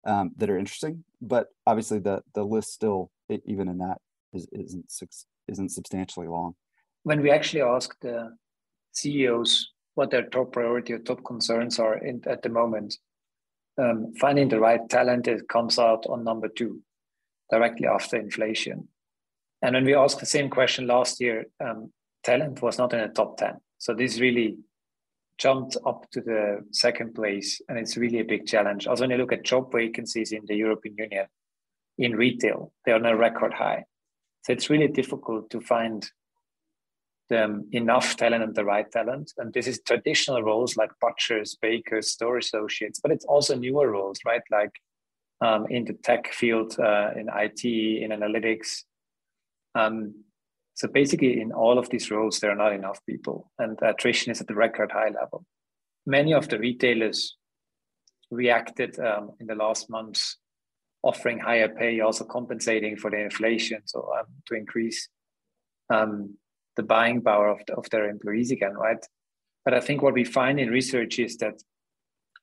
um, 0.06 0.32
that 0.38 0.50
are 0.50 0.58
interesting. 0.58 1.04
But 1.22 1.48
obviously, 1.66 2.00
the 2.00 2.22
the 2.34 2.44
list 2.44 2.74
still, 2.74 3.12
even 3.30 3.68
in 3.68 3.78
that, 3.80 3.98
is, 4.34 4.48
isn't 4.52 4.92
isn't 5.48 5.70
substantially 5.70 6.28
long. 6.28 6.56
When 7.04 7.22
we 7.22 7.32
actually 7.32 7.62
ask 7.62 8.00
the 8.02 8.36
CEOs 8.94 9.72
what 9.96 10.12
their 10.12 10.24
top 10.24 10.54
priority 10.54 10.94
or 10.94 11.00
top 11.00 11.24
concerns 11.24 11.80
are 11.80 11.98
in, 11.98 12.22
at 12.28 12.42
the 12.42 12.50
moment, 12.50 12.98
um, 13.78 14.14
finding 14.20 14.50
the 14.50 14.60
right 14.60 14.88
talent 14.90 15.28
it 15.28 15.48
comes 15.48 15.78
out 15.80 16.06
on 16.08 16.24
number 16.24 16.48
two, 16.48 16.82
directly 17.50 17.88
after 17.88 18.18
inflation. 18.18 18.88
And 19.62 19.76
when 19.76 19.86
we 19.86 19.96
asked 19.96 20.20
the 20.20 20.26
same 20.26 20.50
question 20.50 20.88
last 20.88 21.20
year, 21.20 21.46
um, 21.60 21.92
talent 22.24 22.62
was 22.62 22.78
not 22.78 22.94
in 22.94 23.02
the 23.02 23.08
top 23.08 23.38
ten. 23.38 23.60
So 23.78 23.94
this 23.94 24.20
really 24.20 24.58
jumped 25.42 25.76
up 25.88 26.06
to 26.12 26.22
the 26.22 26.64
second 26.72 27.16
place, 27.16 27.60
and 27.68 27.80
it's 27.80 27.98
really 27.98 28.20
a 28.20 28.24
big 28.24 28.46
challenge. 28.46 28.86
Also, 28.86 29.04
when 29.04 29.10
you 29.10 29.18
look 29.18 29.34
at 29.34 29.44
job 29.44 29.72
vacancies 29.72 30.32
in 30.32 30.44
the 30.46 30.56
European 30.56 30.96
Union 30.98 31.26
in 31.98 32.16
retail, 32.16 32.72
they're 32.86 32.96
on 32.96 33.06
a 33.08 33.16
record 33.16 33.54
high. 33.54 33.84
So 34.44 34.54
it's 34.54 34.70
really 34.70 34.88
difficult 34.88 35.50
to 35.50 35.60
find 35.60 36.08
them 37.30 37.68
enough 37.72 38.18
talent 38.18 38.44
and 38.44 38.54
the 38.54 38.66
right 38.66 38.92
talent. 38.92 39.32
And 39.38 39.52
this 39.52 39.66
is 39.66 39.82
traditional 39.82 40.44
roles 40.44 40.78
like 40.78 40.92
butchers, 41.02 41.58
bakers, 41.60 42.12
store 42.12 42.38
associates, 42.38 43.00
but 43.02 43.12
it's 43.12 43.26
also 43.26 43.56
newer 43.56 43.90
roles, 43.90 44.20
right? 44.26 44.44
Like 44.52 44.76
um, 45.42 45.66
in 45.70 45.86
the 45.86 45.94
tech 45.94 46.32
field, 46.34 46.80
uh, 46.80 47.12
in 47.16 47.30
IT, 47.34 47.66
in 47.66 48.12
analytics. 48.12 48.84
Um, 49.74 50.24
so 50.74 50.88
basically, 50.88 51.42
in 51.42 51.52
all 51.52 51.78
of 51.78 51.90
these 51.90 52.10
roles, 52.10 52.40
there 52.40 52.52
are 52.52 52.56
not 52.56 52.74
enough 52.74 53.00
people, 53.06 53.52
and 53.60 53.78
attrition 53.82 54.32
is 54.32 54.42
at 54.42 54.48
the 54.48 54.56
record 54.56 54.92
high 54.92 55.10
level. 55.10 55.46
Many 56.06 56.34
of 56.34 56.48
the 56.48 56.58
retailers 56.58 57.38
reacted 58.32 58.98
um, 59.00 59.32
in 59.40 59.48
the 59.48 59.56
last 59.56 59.90
months, 59.90 60.38
offering 61.04 61.40
higher 61.40 61.68
pay, 61.68 62.00
also 62.00 62.24
compensating 62.24 62.96
for 62.96 63.12
the 63.12 63.18
inflation, 63.18 63.82
so 63.86 64.10
um, 64.18 64.26
to 64.48 64.56
increase 64.56 65.10
um, 65.94 66.38
the 66.78 66.84
buying 66.84 67.22
power 67.22 67.50
of, 67.50 67.60
the, 67.68 67.76
of 67.76 67.90
their 67.90 68.10
employees 68.10 68.52
again, 68.52 68.74
right? 68.74 69.06
But 69.66 69.74
I 69.74 69.82
think 69.82 70.02
what 70.02 70.14
we 70.14 70.24
find 70.24 70.60
in 70.60 70.70
research 70.70 71.20
is 71.20 71.38
that 71.38 71.62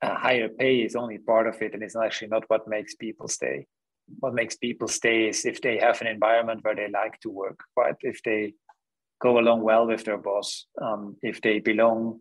uh, 0.03 0.15
higher 0.15 0.49
pay 0.49 0.77
is 0.81 0.95
only 0.95 1.19
part 1.19 1.49
of 1.49 1.61
it, 1.63 1.73
and 1.73 1.83
it's 1.83 1.97
actually 1.97 2.29
not 2.29 2.45
what 2.49 2.69
makes 2.69 2.95
people 2.95 3.27
stay 3.27 3.67
what 4.21 4.35
makes 4.35 4.57
people 4.57 4.89
stay 4.89 5.29
is 5.29 5.45
if 5.45 5.61
they 5.61 5.79
have 5.79 6.01
an 6.01 6.07
environment 6.07 6.65
where 6.65 6.75
they 6.75 6.89
like 6.89 7.19
to 7.21 7.31
work, 7.31 7.61
right? 7.77 7.95
If 8.01 8.23
they 8.23 8.55
go 9.21 9.39
along 9.39 9.63
well 9.63 9.87
with 9.87 10.05
their 10.05 10.19
boss, 10.19 10.67
um, 10.81 11.17
if 11.23 11.41
they 11.41 11.59
belong 11.59 12.21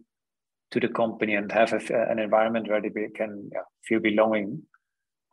to 0.72 0.80
the 0.80 0.88
company 0.90 1.36
and 1.36 1.52
have 1.52 1.74
a, 1.74 2.10
an 2.10 2.20
environment 2.20 2.68
where 2.68 2.82
they 2.82 2.90
can 3.16 3.50
yeah, 3.54 3.62
feel 3.86 4.00
belonging, 4.00 4.64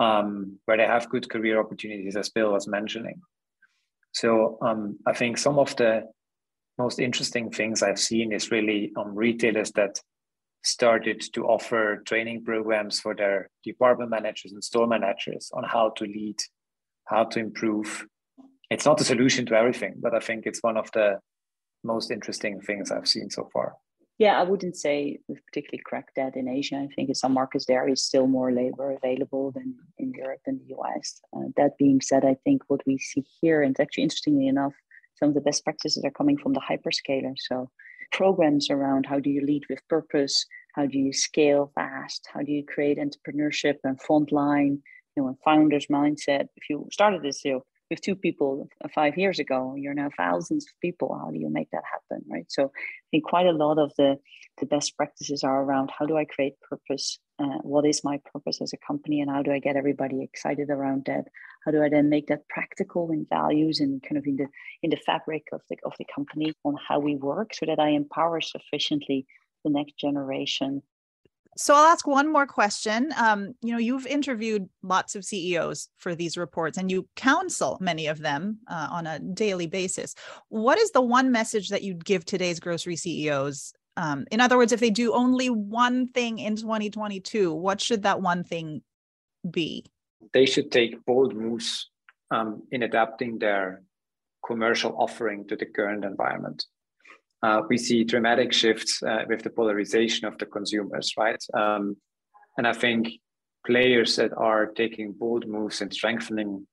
um, 0.00 0.58
where 0.64 0.76
they 0.76 0.86
have 0.86 1.08
good 1.08 1.28
career 1.28 1.60
opportunities, 1.60 2.16
as 2.16 2.30
Bill 2.30 2.52
was 2.52 2.68
mentioning. 2.68 3.20
So 4.12 4.58
um, 4.62 4.98
I 5.06 5.12
think 5.12 5.38
some 5.38 5.58
of 5.58 5.74
the 5.76 6.04
most 6.78 6.98
interesting 6.98 7.50
things 7.50 7.82
I've 7.82 7.98
seen 7.98 8.32
is 8.32 8.50
really 8.50 8.92
um, 8.96 9.14
retailers 9.14 9.72
that 9.72 10.00
started 10.64 11.22
to 11.34 11.44
offer 11.44 12.02
training 12.06 12.42
programs 12.44 12.98
for 12.98 13.14
their 13.14 13.50
department 13.62 14.10
managers 14.10 14.52
and 14.52 14.64
store 14.64 14.86
managers 14.86 15.50
on 15.52 15.62
how 15.64 15.90
to 15.90 16.04
lead, 16.04 16.36
how 17.04 17.24
to 17.24 17.38
improve. 17.38 18.06
It's 18.70 18.86
not 18.86 19.00
a 19.00 19.04
solution 19.04 19.46
to 19.46 19.54
everything, 19.54 19.94
but 19.98 20.14
I 20.14 20.20
think 20.20 20.46
it's 20.46 20.62
one 20.62 20.76
of 20.76 20.90
the 20.92 21.20
most 21.84 22.10
interesting 22.10 22.60
things 22.62 22.90
I've 22.90 23.06
seen 23.06 23.28
so 23.30 23.48
far. 23.52 23.74
Yeah, 24.18 24.40
I 24.40 24.44
wouldn't 24.44 24.76
say 24.76 25.18
we've 25.28 25.44
particularly 25.46 25.82
cracked 25.84 26.12
that 26.16 26.36
in 26.36 26.48
Asia. 26.48 26.76
I 26.76 26.88
think 26.94 27.08
in 27.08 27.14
some 27.14 27.34
markets 27.34 27.66
there 27.66 27.88
is 27.88 28.02
still 28.02 28.28
more 28.28 28.52
labor 28.52 28.92
available 28.92 29.50
than 29.50 29.74
in 29.98 30.12
Europe 30.12 30.40
and 30.46 30.60
the 30.60 30.74
US. 30.76 31.20
Uh, 31.36 31.48
that 31.56 31.76
being 31.78 32.00
said, 32.00 32.24
I 32.24 32.36
think 32.44 32.62
what 32.68 32.80
we 32.86 32.96
see 32.96 33.24
here, 33.40 33.62
and 33.62 33.78
actually 33.78 34.04
interestingly 34.04 34.46
enough, 34.46 34.72
some 35.16 35.28
of 35.30 35.34
the 35.34 35.40
best 35.40 35.64
practices 35.64 36.04
are 36.04 36.10
coming 36.10 36.38
from 36.38 36.52
the 36.52 36.60
hyperscalers. 36.60 37.38
So 37.38 37.70
programs 38.14 38.70
around 38.70 39.04
how 39.06 39.18
do 39.18 39.28
you 39.28 39.44
lead 39.44 39.64
with 39.68 39.86
purpose, 39.88 40.46
how 40.74 40.86
do 40.86 40.98
you 40.98 41.12
scale 41.12 41.70
fast? 41.74 42.26
How 42.32 42.40
do 42.40 42.52
you 42.52 42.64
create 42.64 42.98
entrepreneurship 42.98 43.76
and 43.84 44.00
frontline, 44.00 44.78
you 45.16 45.22
know, 45.22 45.28
and 45.28 45.36
founders 45.44 45.86
mindset? 45.88 46.46
If 46.56 46.70
you 46.70 46.88
started 46.92 47.22
this, 47.22 47.44
you 47.44 47.52
know, 47.52 47.64
with 47.90 48.00
two 48.00 48.16
people 48.16 48.68
five 48.94 49.16
years 49.18 49.38
ago, 49.38 49.74
you're 49.76 49.94
now 49.94 50.10
thousands 50.16 50.64
of 50.64 50.80
people. 50.80 51.18
How 51.18 51.30
do 51.30 51.38
you 51.38 51.50
make 51.50 51.70
that 51.72 51.84
happen, 51.90 52.24
right? 52.30 52.46
So 52.48 52.64
I 52.64 53.06
think 53.10 53.24
quite 53.24 53.46
a 53.46 53.52
lot 53.52 53.78
of 53.78 53.92
the 53.96 54.16
the 54.60 54.66
best 54.66 54.96
practices 54.96 55.42
are 55.42 55.62
around 55.62 55.90
how 55.98 56.06
do 56.06 56.16
I 56.16 56.24
create 56.24 56.54
purpose? 56.60 57.18
Uh, 57.40 57.58
what 57.62 57.84
is 57.84 58.04
my 58.04 58.20
purpose 58.32 58.60
as 58.62 58.72
a 58.72 58.86
company, 58.86 59.20
and 59.20 59.30
how 59.30 59.42
do 59.42 59.52
I 59.52 59.58
get 59.58 59.76
everybody 59.76 60.22
excited 60.22 60.70
around 60.70 61.04
that? 61.06 61.24
How 61.64 61.72
do 61.72 61.82
I 61.82 61.88
then 61.88 62.08
make 62.08 62.28
that 62.28 62.48
practical 62.48 63.10
in 63.10 63.26
values 63.28 63.80
and 63.80 64.02
kind 64.02 64.16
of 64.16 64.24
in 64.26 64.36
the 64.36 64.46
in 64.82 64.90
the 64.90 64.96
fabric 65.04 65.44
of 65.52 65.60
the 65.68 65.76
of 65.84 65.94
the 65.98 66.06
company 66.14 66.52
on 66.64 66.76
how 66.88 67.00
we 67.00 67.16
work, 67.16 67.54
so 67.54 67.66
that 67.66 67.80
I 67.80 67.90
empower 67.90 68.40
sufficiently 68.40 69.26
the 69.64 69.70
next 69.70 69.98
generation 69.98 70.82
so 71.56 71.74
I'll 71.74 71.84
ask 71.84 72.06
one 72.06 72.32
more 72.32 72.46
question. 72.46 73.12
Um, 73.16 73.54
you 73.62 73.72
know, 73.72 73.78
you've 73.78 74.06
interviewed 74.06 74.68
lots 74.82 75.14
of 75.14 75.24
CEOs 75.24 75.88
for 75.96 76.14
these 76.14 76.36
reports, 76.36 76.78
and 76.78 76.90
you 76.90 77.08
counsel 77.16 77.78
many 77.80 78.06
of 78.06 78.18
them 78.18 78.58
uh, 78.68 78.88
on 78.90 79.06
a 79.06 79.18
daily 79.18 79.66
basis. 79.66 80.14
What 80.48 80.78
is 80.78 80.90
the 80.90 81.00
one 81.00 81.30
message 81.30 81.68
that 81.68 81.82
you'd 81.82 82.04
give 82.04 82.24
today's 82.24 82.60
grocery 82.60 82.96
CEOs? 82.96 83.72
Um, 83.96 84.24
in 84.32 84.40
other 84.40 84.56
words, 84.56 84.72
if 84.72 84.80
they 84.80 84.90
do 84.90 85.14
only 85.14 85.48
one 85.48 86.08
thing 86.08 86.38
in 86.38 86.56
2022, 86.56 87.52
what 87.54 87.80
should 87.80 88.02
that 88.02 88.20
one 88.20 88.42
thing 88.42 88.82
be? 89.48 89.84
They 90.32 90.46
should 90.46 90.72
take 90.72 91.04
bold 91.04 91.34
moves 91.34 91.90
um, 92.30 92.62
in 92.72 92.82
adapting 92.82 93.38
their 93.38 93.82
commercial 94.44 94.96
offering 94.98 95.46
to 95.48 95.56
the 95.56 95.66
current 95.66 96.04
environment 96.04 96.66
uh, 97.44 97.60
we 97.68 97.76
see 97.76 98.04
dramatic 98.04 98.54
shifts 98.54 99.02
uh, 99.02 99.22
with 99.28 99.42
the 99.42 99.50
polarization 99.50 100.26
of 100.26 100.38
the 100.38 100.46
consumers, 100.46 101.12
right? 101.18 101.42
Um, 101.52 101.96
and 102.56 102.66
I 102.66 102.72
think 102.72 103.08
players 103.66 104.16
that 104.16 104.32
are 104.36 104.66
taking 104.66 105.12
bold 105.12 105.46
moves 105.46 105.82
and 105.82 105.92
strengthening 105.92 106.66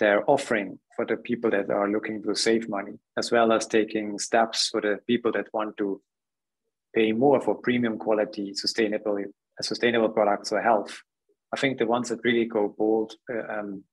their 0.00 0.28
offering 0.30 0.78
for 0.96 1.06
the 1.06 1.16
people 1.16 1.50
that 1.50 1.70
are 1.70 1.88
looking 1.88 2.22
to 2.24 2.34
save 2.34 2.68
money, 2.68 2.92
as 3.16 3.32
well 3.32 3.52
as 3.52 3.66
taking 3.66 4.18
steps 4.18 4.68
for 4.68 4.82
the 4.82 4.98
people 5.06 5.32
that 5.32 5.46
want 5.54 5.78
to 5.78 6.02
pay 6.94 7.12
more 7.12 7.40
for 7.40 7.54
premium 7.54 7.96
quality, 7.96 8.52
sustainable, 8.52 9.16
sustainable 9.62 10.10
products 10.10 10.52
or 10.52 10.60
health. 10.60 10.94
I 11.54 11.56
think 11.56 11.78
the 11.78 11.86
ones 11.86 12.10
that 12.10 12.24
really 12.24 12.44
go 12.44 12.74
bold 12.76 13.14
uh, 13.32 13.60
um, 13.60 13.84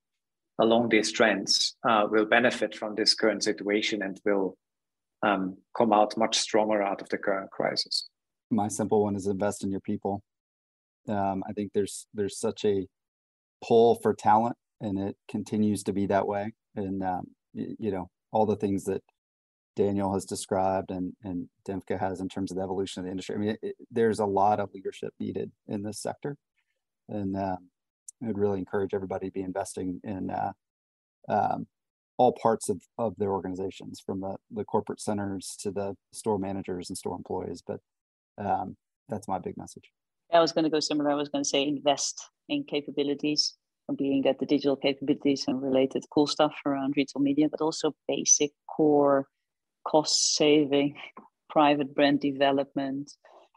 along 0.59 0.89
these 0.89 1.13
trends 1.13 1.77
uh, 1.87 2.07
will 2.11 2.25
benefit 2.25 2.75
from 2.75 2.95
this 2.95 3.13
current 3.13 3.41
situation 3.41 4.01
and 4.01 4.19
will 4.25 4.57
um, 5.23 5.57
come 5.77 5.93
out 5.93 6.17
much 6.17 6.37
stronger 6.37 6.81
out 6.81 7.01
of 7.01 7.09
the 7.09 7.17
current 7.17 7.51
crisis. 7.51 8.09
My 8.51 8.67
simple 8.67 9.03
one 9.03 9.15
is 9.15 9.27
invest 9.27 9.63
in 9.63 9.71
your 9.71 9.81
people. 9.81 10.21
Um, 11.07 11.43
I 11.47 11.53
think 11.53 11.71
there's 11.73 12.07
there's 12.13 12.39
such 12.39 12.65
a 12.65 12.87
pull 13.65 13.95
for 14.01 14.13
talent, 14.13 14.55
and 14.81 14.99
it 14.99 15.15
continues 15.29 15.83
to 15.83 15.93
be 15.93 16.07
that 16.07 16.27
way. 16.27 16.53
And 16.75 17.03
um, 17.03 17.27
you, 17.53 17.75
you 17.79 17.91
know 17.91 18.09
all 18.31 18.45
the 18.45 18.55
things 18.55 18.85
that 18.85 19.01
Daniel 19.75 20.13
has 20.13 20.25
described 20.25 20.91
and 20.91 21.13
and 21.23 21.47
Dymfke 21.67 21.99
has 21.99 22.19
in 22.19 22.29
terms 22.29 22.51
of 22.51 22.57
the 22.57 22.63
evolution 22.63 23.01
of 23.01 23.05
the 23.05 23.11
industry. 23.11 23.35
I 23.35 23.39
mean, 23.39 23.57
it, 23.61 23.75
there's 23.91 24.19
a 24.19 24.25
lot 24.25 24.59
of 24.59 24.73
leadership 24.73 25.13
needed 25.19 25.51
in 25.67 25.83
this 25.83 26.01
sector, 26.01 26.37
and 27.07 27.35
um, 27.35 27.69
I 28.23 28.27
would 28.27 28.37
really 28.37 28.59
encourage 28.59 28.93
everybody 28.93 29.27
to 29.27 29.31
be 29.31 29.41
investing 29.41 30.01
in 30.03 30.29
uh, 30.29 30.51
um, 31.29 31.67
all 32.19 32.33
parts 32.33 32.67
of, 32.67 32.81
of 32.97 33.15
their 33.17 33.31
organizations 33.31 34.01
from 34.05 34.19
the, 34.19 34.35
the 34.51 34.65
corporate 34.65 34.99
centers 34.99 35.55
to 35.61 35.71
the 35.71 35.95
store 36.11 36.37
managers 36.37 36.89
and 36.89 36.97
store 36.97 37.15
employees 37.15 37.63
but 37.65 37.79
um, 38.37 38.75
that's 39.07 39.27
my 39.27 39.39
big 39.39 39.57
message. 39.57 39.91
I 40.31 40.39
was 40.39 40.51
going 40.51 40.65
to 40.65 40.69
go 40.69 40.79
similar 40.79 41.09
i 41.09 41.15
was 41.15 41.29
going 41.29 41.43
to 41.43 41.49
say 41.49 41.63
invest 41.63 42.29
in 42.47 42.63
capabilities 42.63 43.55
being 43.97 44.21
that 44.21 44.37
the 44.37 44.45
digital 44.45 44.75
capabilities 44.75 45.45
and 45.47 45.63
related 45.63 46.03
cool 46.11 46.27
stuff 46.27 46.53
around 46.65 46.93
retail 46.95 47.21
media 47.21 47.47
but 47.49 47.61
also 47.61 47.95
basic 48.07 48.51
core 48.67 49.25
cost 49.87 50.35
saving 50.35 50.95
private 51.49 51.95
brand 51.95 52.19
development 52.19 53.11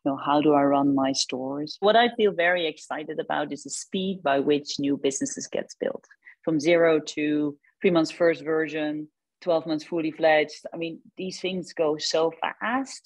you 0.04 0.10
know 0.10 0.16
how 0.16 0.40
do 0.40 0.54
i 0.54 0.62
run 0.62 0.94
my 0.94 1.12
stores? 1.12 1.76
What 1.80 1.96
i 1.96 2.08
feel 2.16 2.32
very 2.32 2.66
excited 2.66 3.18
about 3.20 3.52
is 3.52 3.64
the 3.64 3.70
speed 3.70 4.22
by 4.22 4.40
which 4.40 4.78
new 4.78 4.96
businesses 4.96 5.46
gets 5.46 5.74
built. 5.74 6.04
From 6.44 6.58
zero 6.58 6.98
to 7.14 7.56
three 7.82 7.90
months 7.90 8.12
first 8.12 8.42
version, 8.44 9.08
12 9.42 9.66
months 9.66 9.84
fully 9.84 10.12
fledged. 10.12 10.64
I 10.72 10.76
mean, 10.76 11.00
these 11.18 11.40
things 11.40 11.74
go 11.74 11.98
so 11.98 12.32
fast. 12.40 13.02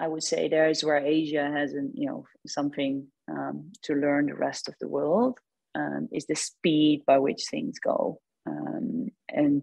I 0.00 0.08
would 0.08 0.24
say 0.24 0.48
there 0.48 0.68
is 0.68 0.82
where 0.82 0.96
Asia 0.96 1.48
has, 1.54 1.74
an, 1.74 1.92
you 1.94 2.08
know, 2.08 2.24
something 2.46 3.06
um, 3.30 3.70
to 3.82 3.94
learn 3.94 4.26
the 4.26 4.34
rest 4.34 4.66
of 4.66 4.74
the 4.80 4.88
world. 4.88 5.38
Um, 5.76 6.08
is 6.12 6.26
the 6.26 6.36
speed 6.36 7.02
by 7.04 7.18
which 7.18 7.46
things 7.50 7.80
go. 7.80 8.20
Um, 8.46 9.08
and 9.28 9.62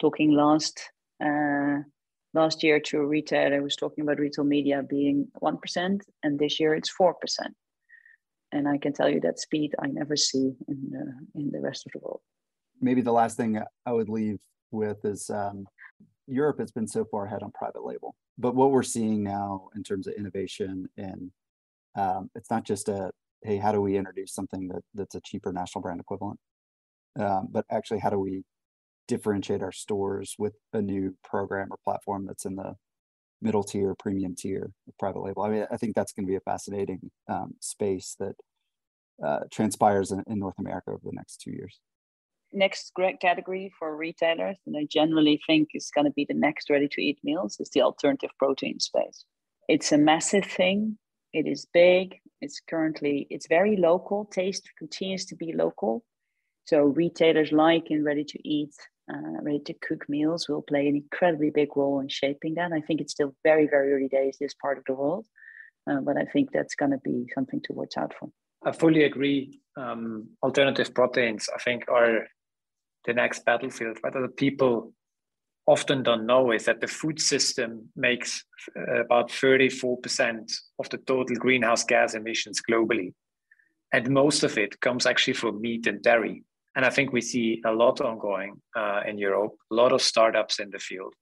talking 0.00 0.30
last 0.30 0.80
uh, 1.24 1.78
last 2.32 2.62
year 2.62 2.78
to 2.78 2.98
a 2.98 3.06
retailer, 3.06 3.56
I 3.56 3.60
was 3.60 3.74
talking 3.74 4.02
about 4.02 4.20
retail 4.20 4.44
media 4.44 4.84
being 4.88 5.26
one 5.40 5.58
percent, 5.58 6.04
and 6.22 6.38
this 6.38 6.60
year 6.60 6.76
it's 6.76 6.90
four 6.90 7.14
percent. 7.14 7.54
And 8.52 8.68
I 8.68 8.78
can 8.78 8.92
tell 8.92 9.08
you 9.08 9.20
that 9.22 9.40
speed 9.40 9.74
I 9.82 9.88
never 9.88 10.14
see 10.14 10.54
in 10.68 10.90
the, 10.90 11.40
in 11.40 11.50
the 11.50 11.60
rest 11.60 11.84
of 11.84 11.92
the 11.92 11.98
world 11.98 12.20
maybe 12.80 13.00
the 13.00 13.12
last 13.12 13.36
thing 13.36 13.60
I 13.86 13.92
would 13.92 14.08
leave 14.08 14.38
with 14.70 15.04
is 15.04 15.30
um, 15.30 15.66
Europe 16.26 16.58
has 16.60 16.70
been 16.70 16.86
so 16.86 17.04
far 17.04 17.26
ahead 17.26 17.42
on 17.42 17.50
private 17.52 17.84
label, 17.84 18.14
but 18.36 18.54
what 18.54 18.70
we're 18.70 18.82
seeing 18.82 19.22
now 19.22 19.68
in 19.74 19.82
terms 19.82 20.06
of 20.06 20.14
innovation 20.14 20.88
and 20.96 21.30
um, 21.96 22.30
it's 22.34 22.50
not 22.50 22.64
just 22.64 22.88
a 22.88 23.10
hey, 23.42 23.56
how 23.56 23.70
do 23.70 23.80
we 23.80 23.96
introduce 23.96 24.34
something 24.34 24.68
that 24.68 24.82
that's 24.94 25.14
a 25.14 25.20
cheaper 25.20 25.52
national 25.52 25.82
brand 25.82 26.00
equivalent, 26.00 26.38
um, 27.18 27.48
but 27.50 27.64
actually 27.70 28.00
how 28.00 28.10
do 28.10 28.18
we 28.18 28.42
differentiate 29.06 29.62
our 29.62 29.72
stores 29.72 30.34
with 30.38 30.54
a 30.72 30.82
new 30.82 31.16
program 31.24 31.68
or 31.70 31.78
platform 31.84 32.26
that's 32.26 32.44
in 32.44 32.56
the 32.56 32.74
middle 33.40 33.62
tier, 33.62 33.94
premium 33.98 34.34
tier 34.36 34.70
of 34.86 34.98
private 34.98 35.20
label. 35.20 35.42
I 35.42 35.48
mean, 35.48 35.66
I 35.70 35.76
think 35.76 35.94
that's 35.94 36.12
going 36.12 36.26
to 36.26 36.30
be 36.30 36.36
a 36.36 36.40
fascinating 36.40 37.10
um, 37.28 37.54
space 37.60 38.16
that 38.18 38.34
uh, 39.24 39.40
transpires 39.50 40.10
in, 40.12 40.22
in 40.26 40.38
North 40.38 40.58
America 40.58 40.90
over 40.90 41.00
the 41.04 41.12
next 41.12 41.40
two 41.40 41.52
years 41.52 41.80
next 42.52 42.92
great 42.94 43.20
category 43.20 43.72
for 43.78 43.96
retailers, 43.96 44.58
and 44.66 44.76
I 44.76 44.86
generally 44.90 45.40
think 45.46 45.68
is 45.74 45.90
going 45.94 46.06
to 46.06 46.12
be 46.12 46.26
the 46.28 46.34
next 46.34 46.70
ready 46.70 46.88
to 46.88 47.02
eat 47.02 47.18
meals, 47.22 47.56
is 47.60 47.70
the 47.70 47.82
alternative 47.82 48.30
protein 48.38 48.80
space. 48.80 49.24
It's 49.68 49.92
a 49.92 49.98
massive 49.98 50.44
thing. 50.44 50.98
It 51.32 51.46
is 51.46 51.66
big. 51.72 52.16
It's 52.40 52.60
currently 52.68 53.26
it's 53.30 53.46
very 53.48 53.76
local. 53.76 54.24
Taste 54.26 54.70
continues 54.78 55.26
to 55.26 55.36
be 55.36 55.52
local. 55.52 56.04
So 56.64 56.82
retailers 56.84 57.52
like 57.52 57.90
in 57.90 58.04
ready 58.04 58.24
to 58.24 58.48
eat, 58.48 58.74
uh, 59.12 59.42
ready 59.42 59.60
to 59.66 59.74
cook 59.74 60.08
meals 60.08 60.48
will 60.48 60.62
play 60.62 60.88
an 60.88 60.96
incredibly 60.96 61.50
big 61.50 61.76
role 61.76 62.00
in 62.00 62.08
shaping 62.08 62.54
that. 62.54 62.72
I 62.72 62.80
think 62.80 63.00
it's 63.00 63.12
still 63.12 63.34
very 63.44 63.66
very 63.66 63.92
early 63.92 64.08
days 64.08 64.36
this 64.40 64.54
part 64.54 64.78
of 64.78 64.84
the 64.86 64.94
world, 64.94 65.26
uh, 65.90 66.00
but 66.00 66.16
I 66.16 66.24
think 66.24 66.50
that's 66.52 66.74
going 66.74 66.92
to 66.92 66.98
be 66.98 67.26
something 67.34 67.60
to 67.64 67.72
watch 67.72 67.96
out 67.98 68.14
for. 68.18 68.30
I 68.64 68.72
fully 68.72 69.04
agree. 69.04 69.60
Um, 69.76 70.30
alternative 70.42 70.92
proteins, 70.92 71.48
I 71.54 71.58
think, 71.58 71.84
are 71.88 72.26
the 73.08 73.14
next 73.14 73.44
battlefield. 73.46 73.96
What 74.02 74.12
the 74.12 74.28
people 74.28 74.92
often 75.66 76.02
don't 76.02 76.26
know 76.26 76.52
is 76.52 76.66
that 76.66 76.80
the 76.80 76.86
food 76.86 77.18
system 77.18 77.88
makes 77.96 78.44
uh, 78.76 79.00
about 79.00 79.30
34% 79.30 80.52
of 80.78 80.88
the 80.90 80.98
total 80.98 81.36
greenhouse 81.36 81.84
gas 81.84 82.14
emissions 82.14 82.60
globally. 82.70 83.14
And 83.92 84.10
most 84.10 84.44
of 84.44 84.58
it 84.58 84.78
comes 84.80 85.06
actually 85.06 85.34
from 85.34 85.62
meat 85.62 85.86
and 85.86 86.02
dairy. 86.02 86.44
And 86.76 86.84
I 86.84 86.90
think 86.90 87.12
we 87.12 87.22
see 87.22 87.62
a 87.64 87.72
lot 87.72 88.02
ongoing 88.02 88.60
uh, 88.76 89.00
in 89.08 89.16
Europe, 89.16 89.54
a 89.72 89.74
lot 89.74 89.92
of 89.92 90.02
startups 90.02 90.60
in 90.60 90.70
the 90.70 90.78
field. 90.78 91.14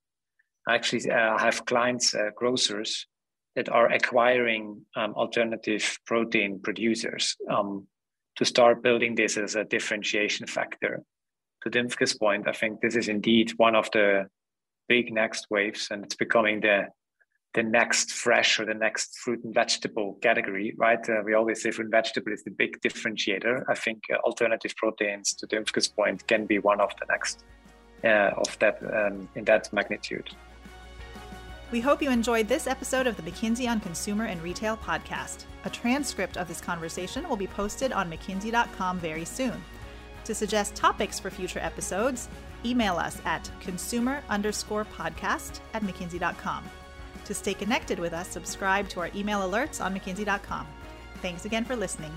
I 0.69 0.75
actually 0.75 1.09
uh, 1.09 1.39
have 1.39 1.65
clients, 1.65 2.15
uh, 2.15 2.31
grocers, 2.35 3.07
that 3.55 3.69
are 3.69 3.91
acquiring 3.93 4.83
um, 4.97 5.15
alternative 5.15 5.99
protein 6.05 6.61
producers 6.63 7.37
um, 7.49 7.87
to 8.37 8.45
start 8.45 8.83
building 8.83 9.15
this 9.15 9.39
as 9.39 9.55
a 9.55 9.65
differentiation 9.65 10.47
factor 10.47 11.05
to 11.67 11.79
Dymfke's 11.79 12.15
point, 12.15 12.47
I 12.47 12.53
think 12.53 12.81
this 12.81 12.97
is 12.97 13.09
indeed 13.09 13.53
one 13.57 13.75
of 13.75 13.91
the 13.93 14.27
big 14.89 15.13
next 15.13 15.47
waves, 15.51 15.89
and 15.91 16.05
it's 16.05 16.15
becoming 16.15 16.61
the 16.61 16.87
the 17.55 17.63
next 17.63 18.13
fresh 18.13 18.61
or 18.61 18.67
the 18.67 18.75
next 18.75 19.19
fruit 19.19 19.43
and 19.43 19.55
vegetable 19.55 20.19
category, 20.21 20.75
right? 20.77 21.09
Uh, 21.09 21.23
we 21.25 21.33
always 21.33 21.63
say 21.63 21.71
fruit 21.71 21.87
and 21.87 21.91
vegetable 21.91 22.31
is 22.31 22.45
the 22.45 22.51
big 22.51 22.79
differentiator. 22.83 23.65
I 23.67 23.75
think 23.75 24.03
uh, 24.13 24.17
alternative 24.27 24.75
proteins, 24.77 25.33
to 25.35 25.47
Dymfke's 25.47 25.89
point, 25.89 26.27
can 26.27 26.45
be 26.45 26.59
one 26.59 26.83
of 26.83 26.91
the 27.01 27.07
next 27.09 27.45
uh, 28.05 28.43
of 28.43 28.59
that 28.59 28.77
um, 28.83 29.27
in 29.35 29.45
that 29.45 29.73
magnitude. 29.73 30.29
We 31.73 31.81
hope 31.81 32.03
you 32.03 32.11
enjoyed 32.11 32.47
this 32.47 32.67
episode 32.67 33.07
of 33.07 33.17
the 33.17 33.23
McKinsey 33.23 33.69
on 33.69 33.81
Consumer 33.81 34.27
and 34.27 34.41
Retail 34.43 34.77
podcast. 34.77 35.47
A 35.65 35.71
transcript 35.71 36.37
of 36.37 36.47
this 36.47 36.61
conversation 36.61 37.27
will 37.27 37.37
be 37.37 37.49
posted 37.49 37.91
on 37.91 38.11
McKinsey.com 38.11 38.99
very 38.99 39.25
soon. 39.25 39.61
To 40.27 40.35
suggest 40.35 40.75
topics 40.75 41.21
for 41.21 41.31
future 41.31 41.61
episodes, 41.61 42.29
email 42.65 42.97
us 42.97 43.17
at 43.25 43.49
consumer 43.61 44.25
underscore 44.29 44.85
podcast 44.85 45.61
at 45.73 45.85
mckinsey.com. 45.85 46.65
To 47.27 47.33
stay 47.33 47.55
connected 47.55 48.01
with 48.01 48.13
us, 48.13 48.27
subscribe 48.27 48.89
to 48.89 48.99
our 48.99 49.11
email 49.15 49.49
alerts 49.49 49.81
on 49.85 49.95
mckinsey.com. 49.95 50.67
Thanks 51.23 51.45
again 51.45 51.65
for 51.65 51.77
listening. 51.77 52.11